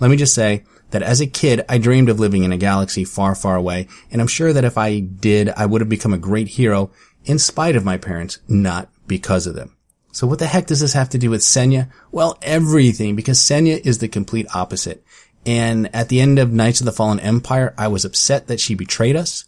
let 0.00 0.10
me 0.10 0.16
just 0.16 0.34
say 0.34 0.64
that 0.90 1.02
as 1.02 1.20
a 1.20 1.26
kid, 1.26 1.64
I 1.68 1.78
dreamed 1.78 2.08
of 2.08 2.20
living 2.20 2.44
in 2.44 2.52
a 2.52 2.58
galaxy 2.58 3.04
far, 3.04 3.34
far 3.34 3.56
away. 3.56 3.88
And 4.10 4.20
I'm 4.20 4.26
sure 4.26 4.52
that 4.52 4.64
if 4.64 4.76
I 4.76 5.00
did, 5.00 5.48
I 5.50 5.66
would 5.66 5.80
have 5.80 5.88
become 5.88 6.12
a 6.12 6.18
great 6.18 6.48
hero 6.48 6.90
in 7.24 7.38
spite 7.38 7.76
of 7.76 7.84
my 7.84 7.96
parents, 7.96 8.38
not 8.48 8.90
because 9.06 9.46
of 9.46 9.54
them. 9.54 9.76
So 10.12 10.26
what 10.26 10.38
the 10.38 10.46
heck 10.46 10.66
does 10.66 10.80
this 10.80 10.92
have 10.92 11.08
to 11.10 11.18
do 11.18 11.30
with 11.30 11.40
Senya? 11.40 11.90
Well, 12.10 12.38
everything, 12.42 13.16
because 13.16 13.38
Senya 13.38 13.84
is 13.84 13.98
the 13.98 14.08
complete 14.08 14.46
opposite. 14.54 15.02
And 15.44 15.92
at 15.94 16.08
the 16.10 16.20
end 16.20 16.38
of 16.38 16.52
Knights 16.52 16.80
of 16.80 16.84
the 16.84 16.92
Fallen 16.92 17.18
Empire, 17.18 17.74
I 17.76 17.88
was 17.88 18.04
upset 18.04 18.46
that 18.46 18.60
she 18.60 18.74
betrayed 18.74 19.16
us. 19.16 19.46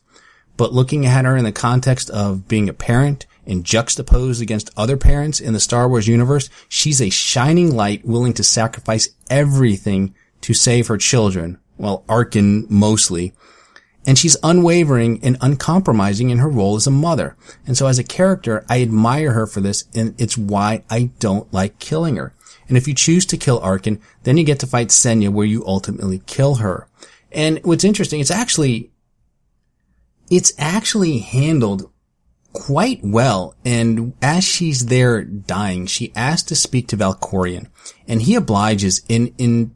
But 0.56 0.72
looking 0.72 1.04
at 1.04 1.24
her 1.24 1.36
in 1.36 1.44
the 1.44 1.52
context 1.52 2.10
of 2.10 2.48
being 2.48 2.68
a 2.68 2.74
parent 2.74 3.26
and 3.46 3.64
juxtaposed 3.64 4.40
against 4.40 4.70
other 4.76 4.96
parents 4.96 5.38
in 5.38 5.52
the 5.52 5.60
Star 5.60 5.88
Wars 5.88 6.08
universe, 6.08 6.48
she's 6.68 7.02
a 7.02 7.10
shining 7.10 7.76
light 7.76 8.04
willing 8.04 8.32
to 8.34 8.42
sacrifice 8.42 9.10
everything 9.28 10.14
to 10.40 10.54
save 10.54 10.86
her 10.86 10.96
children. 10.96 11.58
Well, 11.76 12.04
Arcann 12.08 12.70
mostly. 12.70 13.34
And 14.06 14.18
she's 14.18 14.36
unwavering 14.42 15.20
and 15.22 15.38
uncompromising 15.40 16.30
in 16.30 16.38
her 16.38 16.48
role 16.48 16.76
as 16.76 16.86
a 16.86 16.90
mother. 16.90 17.36
And 17.66 17.76
so 17.76 17.86
as 17.86 17.98
a 17.98 18.04
character, 18.04 18.64
I 18.68 18.82
admire 18.82 19.32
her 19.32 19.46
for 19.46 19.60
this, 19.60 19.84
and 19.94 20.14
it's 20.20 20.36
why 20.36 20.84
I 20.90 21.10
don't 21.18 21.52
like 21.52 21.78
killing 21.78 22.16
her. 22.16 22.34
And 22.68 22.76
if 22.76 22.88
you 22.88 22.94
choose 22.94 23.26
to 23.26 23.36
kill 23.36 23.60
Arcann, 23.60 24.00
then 24.22 24.36
you 24.36 24.44
get 24.44 24.60
to 24.60 24.66
fight 24.66 24.88
Senya 24.88 25.30
where 25.30 25.46
you 25.46 25.66
ultimately 25.66 26.22
kill 26.26 26.56
her. 26.56 26.88
And 27.32 27.60
what's 27.64 27.84
interesting, 27.84 28.20
it's 28.20 28.30
actually, 28.30 28.90
it's 30.30 30.52
actually 30.58 31.18
handled 31.18 31.90
quite 32.52 33.00
well. 33.02 33.54
And 33.64 34.14
as 34.22 34.44
she's 34.44 34.86
there 34.86 35.22
dying, 35.22 35.86
she 35.86 36.12
asks 36.14 36.48
to 36.48 36.56
speak 36.56 36.88
to 36.88 36.96
Valkorion 36.96 37.68
and 38.08 38.22
he 38.22 38.34
obliges 38.34 39.02
in, 39.08 39.34
in, 39.36 39.74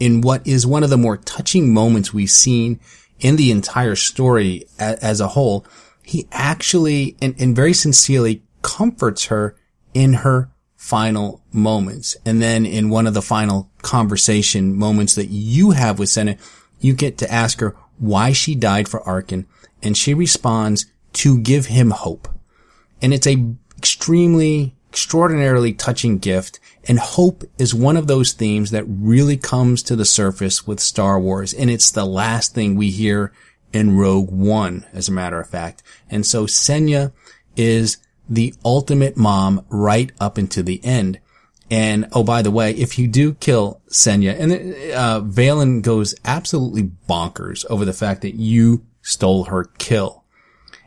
in 0.00 0.20
what 0.22 0.46
is 0.46 0.66
one 0.66 0.82
of 0.82 0.90
the 0.90 0.96
more 0.96 1.16
touching 1.16 1.72
moments 1.72 2.12
we've 2.12 2.30
seen 2.30 2.80
in 3.20 3.36
the 3.36 3.50
entire 3.50 3.96
story 3.96 4.64
as, 4.78 4.98
as 5.00 5.20
a 5.20 5.28
whole. 5.28 5.66
He 6.02 6.26
actually 6.32 7.16
and, 7.20 7.34
and 7.38 7.54
very 7.54 7.74
sincerely 7.74 8.42
comforts 8.62 9.26
her 9.26 9.56
in 9.94 10.14
her 10.14 10.50
final 10.76 11.42
moments. 11.52 12.16
And 12.24 12.40
then 12.40 12.64
in 12.64 12.88
one 12.88 13.06
of 13.06 13.14
the 13.14 13.22
final 13.22 13.70
conversation 13.82 14.76
moments 14.76 15.16
that 15.16 15.26
you 15.26 15.72
have 15.72 15.98
with 15.98 16.08
Senya, 16.08 16.38
you 16.80 16.94
get 16.94 17.18
to 17.18 17.30
ask 17.30 17.60
her 17.60 17.76
why 17.98 18.32
she 18.32 18.54
died 18.54 18.88
for 18.88 19.00
Arcann. 19.00 19.46
And 19.82 19.96
she 19.96 20.14
responds 20.14 20.86
to 21.14 21.38
give 21.40 21.66
him 21.66 21.90
hope. 21.90 22.28
And 23.02 23.12
it's 23.12 23.26
a 23.26 23.54
extremely, 23.76 24.76
extraordinarily 24.98 25.72
touching 25.72 26.18
gift. 26.18 26.58
And 26.88 26.98
hope 26.98 27.44
is 27.56 27.72
one 27.72 27.96
of 27.96 28.08
those 28.08 28.32
themes 28.32 28.72
that 28.72 28.84
really 28.88 29.36
comes 29.36 29.80
to 29.84 29.94
the 29.94 30.04
surface 30.04 30.66
with 30.66 30.80
Star 30.80 31.20
Wars. 31.20 31.54
And 31.54 31.70
it's 31.70 31.92
the 31.92 32.04
last 32.04 32.52
thing 32.52 32.74
we 32.74 32.90
hear 32.90 33.32
in 33.72 33.96
Rogue 33.96 34.32
One, 34.32 34.86
as 34.92 35.08
a 35.08 35.12
matter 35.12 35.38
of 35.38 35.48
fact. 35.48 35.84
And 36.10 36.26
so 36.26 36.46
Senya 36.46 37.12
is 37.56 37.98
the 38.28 38.52
ultimate 38.64 39.16
mom 39.16 39.64
right 39.68 40.10
up 40.18 40.36
into 40.36 40.64
the 40.64 40.84
end. 40.84 41.20
And 41.70 42.08
oh, 42.10 42.24
by 42.24 42.42
the 42.42 42.50
way, 42.50 42.72
if 42.72 42.98
you 42.98 43.06
do 43.06 43.34
kill 43.34 43.80
Senya, 43.90 44.36
and 44.36 44.52
uh, 44.94 45.20
Vaylin 45.20 45.80
goes 45.80 46.16
absolutely 46.24 46.90
bonkers 47.08 47.64
over 47.70 47.84
the 47.84 47.92
fact 47.92 48.22
that 48.22 48.34
you 48.34 48.84
stole 49.02 49.44
her 49.44 49.64
kill. 49.78 50.24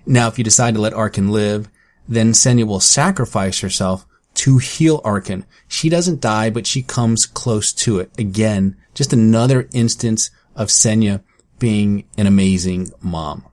Now, 0.05 0.27
if 0.27 0.37
you 0.37 0.43
decide 0.43 0.73
to 0.73 0.81
let 0.81 0.93
Arcann 0.93 1.29
live, 1.29 1.69
then 2.11 2.33
Senya 2.33 2.67
will 2.67 2.81
sacrifice 2.81 3.61
herself 3.61 4.05
to 4.33 4.57
heal 4.57 5.01
Arcann. 5.01 5.45
She 5.69 5.87
doesn't 5.87 6.19
die, 6.19 6.49
but 6.49 6.67
she 6.67 6.81
comes 6.81 7.25
close 7.25 7.71
to 7.73 7.99
it. 7.99 8.11
Again, 8.19 8.75
just 8.93 9.13
another 9.13 9.69
instance 9.73 10.29
of 10.53 10.67
Senya 10.67 11.23
being 11.57 12.03
an 12.17 12.27
amazing 12.27 12.89
mom. 13.01 13.45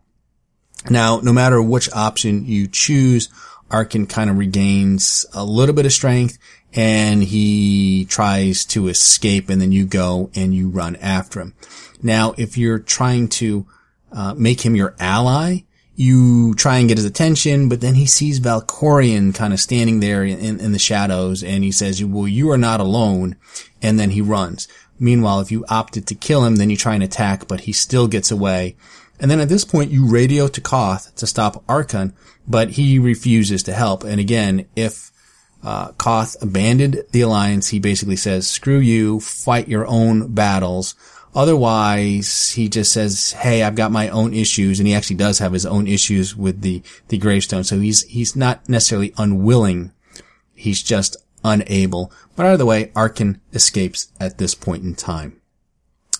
Now, 0.90 1.20
no 1.22 1.32
matter 1.32 1.62
which 1.62 1.92
option 1.92 2.46
you 2.46 2.66
choose, 2.66 3.28
Arcann 3.70 4.08
kind 4.08 4.28
of 4.28 4.38
regains 4.38 5.24
a 5.32 5.44
little 5.44 5.74
bit 5.74 5.86
of 5.86 5.92
strength 5.92 6.38
and 6.74 7.22
he 7.22 8.06
tries 8.06 8.64
to 8.66 8.88
escape 8.88 9.48
and 9.48 9.60
then 9.60 9.70
you 9.70 9.86
go 9.86 10.30
and 10.34 10.52
you 10.52 10.68
run 10.68 10.96
after 10.96 11.40
him. 11.40 11.54
Now, 12.02 12.34
if 12.36 12.58
you're 12.58 12.80
trying 12.80 13.28
to 13.28 13.66
uh, 14.10 14.34
make 14.34 14.62
him 14.62 14.74
your 14.74 14.96
ally, 14.98 15.60
you 15.98 16.54
try 16.54 16.78
and 16.78 16.86
get 16.86 16.96
his 16.96 17.04
attention, 17.04 17.68
but 17.68 17.80
then 17.80 17.96
he 17.96 18.06
sees 18.06 18.38
Valkorion 18.38 19.34
kind 19.34 19.52
of 19.52 19.58
standing 19.58 19.98
there 19.98 20.22
in, 20.22 20.60
in 20.60 20.70
the 20.70 20.78
shadows 20.78 21.42
and 21.42 21.64
he 21.64 21.72
says, 21.72 22.04
well, 22.04 22.28
you 22.28 22.52
are 22.52 22.56
not 22.56 22.78
alone. 22.78 23.34
And 23.82 23.98
then 23.98 24.10
he 24.10 24.20
runs. 24.20 24.68
Meanwhile, 25.00 25.40
if 25.40 25.50
you 25.50 25.64
opted 25.68 26.06
to 26.06 26.14
kill 26.14 26.44
him, 26.44 26.54
then 26.54 26.70
you 26.70 26.76
try 26.76 26.94
and 26.94 27.02
attack, 27.02 27.48
but 27.48 27.62
he 27.62 27.72
still 27.72 28.06
gets 28.06 28.30
away. 28.30 28.76
And 29.18 29.28
then 29.28 29.40
at 29.40 29.48
this 29.48 29.64
point, 29.64 29.90
you 29.90 30.06
radio 30.06 30.46
to 30.46 30.60
Koth 30.60 31.16
to 31.16 31.26
stop 31.26 31.66
Arcann, 31.66 32.12
but 32.46 32.70
he 32.70 33.00
refuses 33.00 33.64
to 33.64 33.72
help. 33.72 34.04
And 34.04 34.20
again, 34.20 34.68
if 34.76 35.10
uh, 35.64 35.90
Koth 35.92 36.40
abandoned 36.40 37.02
the 37.10 37.22
alliance, 37.22 37.70
he 37.70 37.80
basically 37.80 38.14
says, 38.14 38.48
screw 38.48 38.78
you, 38.78 39.18
fight 39.18 39.66
your 39.66 39.84
own 39.88 40.32
battles. 40.32 40.94
Otherwise, 41.38 42.50
he 42.56 42.68
just 42.68 42.92
says, 42.92 43.30
"Hey, 43.30 43.62
I've 43.62 43.76
got 43.76 43.92
my 43.92 44.08
own 44.08 44.34
issues," 44.34 44.80
and 44.80 44.88
he 44.88 44.94
actually 44.94 45.14
does 45.14 45.38
have 45.38 45.52
his 45.52 45.64
own 45.64 45.86
issues 45.86 46.34
with 46.34 46.62
the 46.62 46.82
the 47.06 47.16
gravestone. 47.16 47.62
So 47.62 47.78
he's 47.78 48.02
he's 48.06 48.34
not 48.34 48.68
necessarily 48.68 49.14
unwilling; 49.16 49.92
he's 50.56 50.82
just 50.82 51.16
unable. 51.44 52.10
But 52.34 52.46
either 52.46 52.66
way, 52.66 52.86
Arcann 52.86 53.38
escapes 53.52 54.08
at 54.18 54.38
this 54.38 54.56
point 54.56 54.82
in 54.82 54.96
time. 54.96 55.40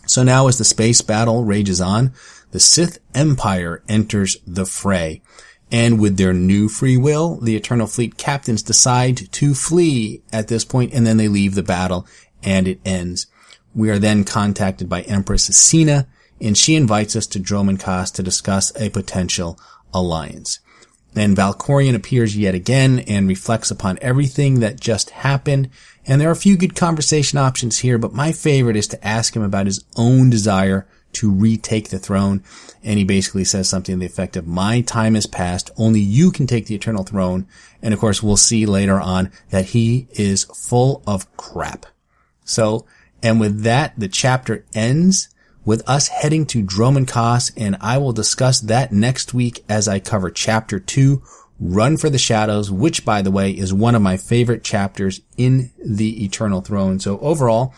So 0.07 0.23
now, 0.23 0.47
as 0.47 0.57
the 0.57 0.65
space 0.65 1.01
battle 1.01 1.43
rages 1.43 1.81
on, 1.81 2.13
the 2.53 2.61
Sith 2.61 3.01
Empire 3.13 3.83
enters 3.89 4.37
the 4.47 4.67
fray. 4.67 5.21
And 5.71 6.01
with 6.01 6.17
their 6.17 6.33
new 6.33 6.69
free 6.69 6.97
will, 6.97 7.41
the 7.43 7.57
Eternal 7.57 7.89
Fleet 7.89 8.17
captains 8.17 8.63
decide 8.63 9.31
to 9.33 9.55
flee 9.55 10.23
at 10.33 10.49
this 10.49 10.65
point 10.65 10.95
and 10.95 11.07
then 11.07 11.19
they 11.19 11.29
leave 11.29 11.55
the 11.55 11.63
battle 11.63 12.07
and 12.43 12.69
it 12.69 12.81
ends. 12.85 13.27
We 13.75 13.91
are 13.91 13.99
then 13.99 14.25
contacted 14.25 14.89
by 14.89 15.03
Empress 15.03 15.45
Sina 15.45 16.07
and 16.41 16.57
she 16.57 16.75
invites 16.75 17.17
us 17.17 17.27
to 17.29 17.41
Dromund 17.41 17.81
Kaas 17.81 18.11
to 18.13 18.23
discuss 18.23 18.73
a 18.81 18.91
potential 18.91 19.59
alliance. 19.93 20.61
Then 21.15 21.35
Valkorion 21.35 21.95
appears 21.95 22.37
yet 22.37 22.55
again 22.55 23.01
and 23.01 23.27
reflects 23.27 23.71
upon 23.71 23.99
everything 24.01 24.61
that 24.61 24.79
just 24.79 25.11
happened. 25.11 25.71
And 26.07 26.21
there 26.21 26.29
are 26.29 26.33
a 26.33 26.37
few 26.37 26.57
good 26.57 26.77
conversation 26.77 27.39
options 27.39 27.79
here, 27.79 27.99
but 27.99 28.13
my 28.13 28.33
favorite 28.33 28.77
is 28.77 28.87
to 28.89 29.07
ask 29.07 29.35
him 29.35 29.43
about 29.43 29.67
his 29.67 29.85
own 29.97 30.31
desire 30.31 30.87
to 31.15 31.31
retake 31.31 31.89
the 31.89 31.99
throne. 31.99 32.43
And 32.85 32.99
he 32.99 33.05
basically 33.05 33.45
says 33.45 33.69
something 33.69 33.97
to 33.97 33.99
the 33.99 34.07
effect 34.07 34.37
of, 34.37 34.47
my 34.47 34.83
time 34.83 35.15
has 35.15 35.27
passed. 35.27 35.71
Only 35.77 36.01
you 36.01 36.31
can 36.31 36.47
take 36.47 36.67
the 36.67 36.75
eternal 36.75 37.05
throne. 37.05 37.49
And 37.83 37.93
of 37.93 38.01
course, 38.01 38.23
we'll 38.23 38.37
see 38.37 38.67
later 38.67 39.01
on 39.01 39.33
that 39.51 39.67
he 39.67 40.07
is 40.13 40.45
full 40.45 41.03
of 41.07 41.35
crap. 41.37 41.87
So, 42.49 42.87
and 43.23 43.39
with 43.39 43.63
that, 43.63 43.95
the 43.99 44.09
chapter 44.09 44.65
ends 44.75 45.29
with 45.65 45.87
us 45.89 46.09
heading 46.09 46.47
to 46.47 46.65
Dromund 46.65 47.09
Kaas, 47.09 47.53
and 47.57 47.77
I 47.81 47.99
will 47.99 48.13
discuss 48.13 48.61
that 48.61 48.91
next 48.91 49.35
week 49.35 49.65
as 49.69 49.87
I 49.87 50.01
cover 50.01 50.31
chapter 50.31 50.81
two, 50.81 51.23
Run 51.61 51.97
for 51.97 52.09
the 52.09 52.19
Shadows, 52.19 52.71
which 52.71 53.05
by 53.05 53.21
the 53.21 53.31
way 53.33 53.51
is 53.51 53.75
one 53.75 53.95
of 53.95 54.01
my 54.01 54.17
favorite 54.17 54.65
chapters 54.65 55.21
in 55.37 55.73
the 55.85 56.25
Eternal 56.25 56.61
Throne. 56.61 57.01
So 57.01 57.19
overall, 57.19 57.75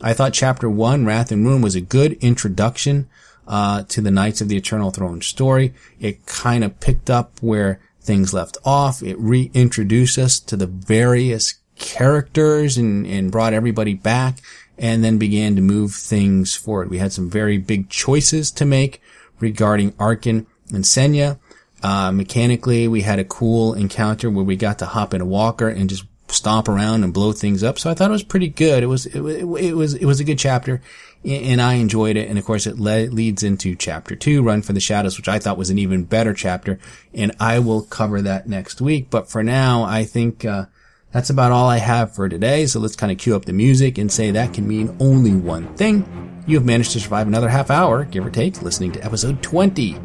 I 0.00 0.12
thought 0.12 0.34
chapter 0.34 0.68
one, 0.68 1.06
Wrath 1.06 1.32
and 1.32 1.44
Ruin, 1.44 1.62
was 1.62 1.74
a 1.74 1.80
good 1.80 2.12
introduction 2.20 3.08
uh, 3.48 3.84
to 3.84 4.00
the 4.00 4.10
Knights 4.10 4.40
of 4.40 4.48
the 4.48 4.56
Eternal 4.56 4.90
Throne 4.90 5.22
story. 5.22 5.72
It 5.98 6.26
kind 6.26 6.62
of 6.62 6.78
picked 6.78 7.08
up 7.08 7.38
where 7.40 7.80
things 8.02 8.34
left 8.34 8.58
off. 8.64 9.02
It 9.02 9.18
reintroduced 9.18 10.18
us 10.18 10.38
to 10.40 10.56
the 10.56 10.66
various 10.66 11.54
characters 11.78 12.76
and, 12.76 13.06
and 13.06 13.32
brought 13.32 13.52
everybody 13.52 13.94
back 13.94 14.38
and 14.78 15.04
then 15.04 15.18
began 15.18 15.56
to 15.56 15.62
move 15.62 15.94
things 15.94 16.54
forward. 16.54 16.90
We 16.90 16.98
had 16.98 17.12
some 17.12 17.30
very 17.30 17.58
big 17.58 17.88
choices 17.88 18.50
to 18.52 18.64
make 18.64 19.00
regarding 19.38 19.92
Arcann 19.92 20.46
and 20.72 20.84
Senya. 20.84 21.38
Uh, 21.82 22.12
mechanically, 22.12 22.88
we 22.88 23.02
had 23.02 23.18
a 23.18 23.24
cool 23.24 23.74
encounter 23.74 24.30
where 24.30 24.44
we 24.44 24.56
got 24.56 24.78
to 24.78 24.86
hop 24.86 25.14
in 25.14 25.20
a 25.20 25.26
walker 25.26 25.68
and 25.68 25.90
just 25.90 26.04
stomp 26.28 26.68
around 26.68 27.04
and 27.04 27.12
blow 27.12 27.32
things 27.32 27.62
up. 27.62 27.78
So 27.78 27.90
I 27.90 27.94
thought 27.94 28.10
it 28.10 28.12
was 28.12 28.22
pretty 28.22 28.48
good. 28.48 28.82
It 28.82 28.86
was, 28.86 29.06
it, 29.06 29.20
it 29.20 29.74
was, 29.74 29.94
it 29.94 30.06
was 30.06 30.20
a 30.20 30.24
good 30.24 30.38
chapter 30.38 30.80
and 31.24 31.60
I 31.60 31.74
enjoyed 31.74 32.16
it. 32.16 32.28
And 32.28 32.38
of 32.38 32.44
course 32.44 32.66
it 32.66 32.78
le- 32.78 33.10
leads 33.10 33.42
into 33.42 33.74
chapter 33.74 34.16
two, 34.16 34.42
Run 34.42 34.62
for 34.62 34.72
the 34.72 34.80
Shadows, 34.80 35.16
which 35.16 35.28
I 35.28 35.38
thought 35.38 35.58
was 35.58 35.70
an 35.70 35.78
even 35.78 36.04
better 36.04 36.32
chapter. 36.32 36.78
And 37.12 37.32
I 37.38 37.58
will 37.58 37.82
cover 37.82 38.22
that 38.22 38.48
next 38.48 38.80
week. 38.80 39.08
But 39.10 39.28
for 39.28 39.42
now, 39.42 39.82
I 39.82 40.04
think, 40.04 40.44
uh, 40.44 40.66
that's 41.12 41.30
about 41.30 41.52
all 41.52 41.68
I 41.68 41.76
have 41.76 42.14
for 42.14 42.28
today. 42.28 42.66
So 42.66 42.80
let's 42.80 42.96
kind 42.96 43.12
of 43.12 43.18
cue 43.18 43.36
up 43.36 43.44
the 43.44 43.52
music 43.52 43.98
and 43.98 44.10
say 44.10 44.30
that 44.30 44.54
can 44.54 44.66
mean 44.66 44.96
only 44.98 45.32
one 45.32 45.72
thing. 45.76 46.42
You 46.46 46.56
have 46.56 46.64
managed 46.64 46.92
to 46.92 47.00
survive 47.00 47.28
another 47.28 47.48
half 47.48 47.70
hour, 47.70 48.04
give 48.04 48.26
or 48.26 48.30
take, 48.30 48.62
listening 48.62 48.92
to 48.92 49.04
episode 49.04 49.42
20 49.42 49.96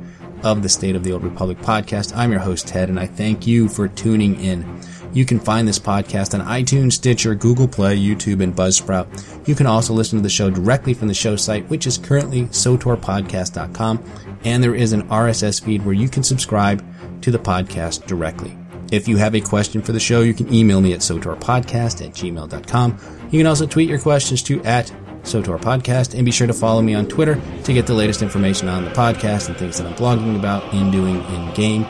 of 0.44 0.62
the 0.62 0.70
State 0.70 0.96
of 0.96 1.04
the 1.04 1.12
Old 1.12 1.24
Republic 1.24 1.58
podcast. 1.60 2.16
I'm 2.16 2.32
your 2.32 2.42
host, 2.42 2.68
Ted, 2.68 2.90
and 2.90 3.00
I 3.00 3.08
thank 3.08 3.48
you 3.48 3.68
for 3.68 3.88
tuning 3.88 4.40
in. 4.40 4.80
You 5.14 5.26
can 5.26 5.40
find 5.40 5.68
this 5.68 5.80
podcast 5.80 6.38
on 6.38 6.46
iTunes, 6.46 6.94
Stitcher, 6.94 7.34
Google 7.34 7.68
Play, 7.68 7.98
YouTube, 7.98 8.44
and 8.44 8.56
Buzzsprout. 8.56 9.48
You 9.48 9.56
can 9.56 9.66
also 9.66 9.94
listen 9.94 10.20
to 10.20 10.24
the 10.24 10.30
show 10.30 10.52
directly 10.52 10.94
from 10.94 11.08
the 11.08 11.14
show 11.14 11.36
site, 11.36 11.68
which 11.70 11.88
is 11.88 11.98
currently 11.98 12.44
sotorpodcast.com, 12.44 14.04
and 14.44 14.64
there 14.64 14.76
is 14.76 14.94
an 14.94 15.08
RSS 15.08 15.64
feed 15.64 15.84
where 15.84 15.96
you 15.96 16.10
can 16.10 16.22
subscribe 16.22 16.86
to 17.24 17.32
the 17.32 17.40
podcast 17.40 18.06
directly. 18.06 18.56
If 18.92 19.08
you 19.08 19.18
have 19.18 19.36
a 19.36 19.42
question 19.42 19.82
for 19.82 19.92
the 19.92 20.00
show, 20.00 20.22
you 20.22 20.34
can 20.34 20.54
email 20.54 20.82
me 20.82 20.94
at 20.94 21.00
sotorpodcast 21.00 22.06
at 22.06 22.14
gmail.com. 22.14 22.98
You 23.32 23.40
can 23.40 23.48
also 23.48 23.66
tweet 23.66 23.90
your 23.90 24.00
questions 24.00 24.42
to 24.44 24.64
at 24.64 24.92
SOTOR 25.24 25.60
Podcast, 25.60 26.16
and 26.16 26.26
be 26.26 26.32
sure 26.32 26.48
to 26.48 26.54
follow 26.54 26.82
me 26.82 26.96
on 26.96 27.06
Twitter 27.08 27.40
to 27.64 27.74
get 27.74 27.86
the 27.86 27.94
latest 27.94 28.22
information 28.22 28.70
on 28.70 28.86
the 28.86 28.92
podcast 28.92 29.50
and 29.50 29.58
things 29.58 29.78
that 29.78 29.86
I'm 29.86 29.96
blogging 29.96 30.38
about 30.38 30.64
and 30.74 30.92
doing 30.92 31.24
in 31.24 31.54
game. 31.54 31.84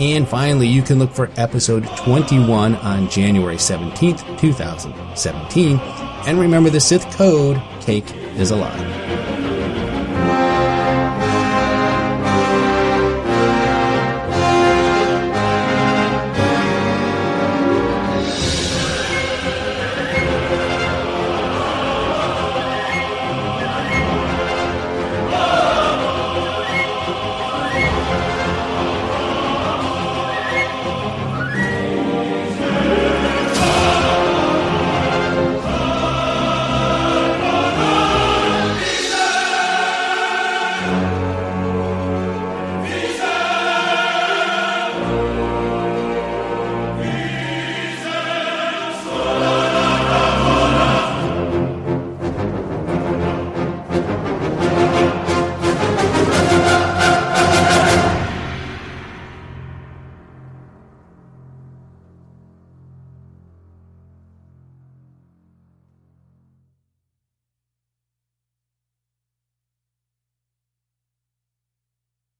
And 0.00 0.26
finally, 0.28 0.68
you 0.68 0.82
can 0.82 0.98
look 0.98 1.12
for 1.12 1.30
episode 1.36 1.86
21 1.98 2.76
on 2.76 3.10
January 3.10 3.56
17th, 3.56 4.38
2017. 4.38 5.78
And 5.78 6.38
remember 6.38 6.70
the 6.70 6.80
Sith 6.80 7.04
code, 7.16 7.60
cake 7.80 8.14
is 8.36 8.50
alive. 8.50 9.27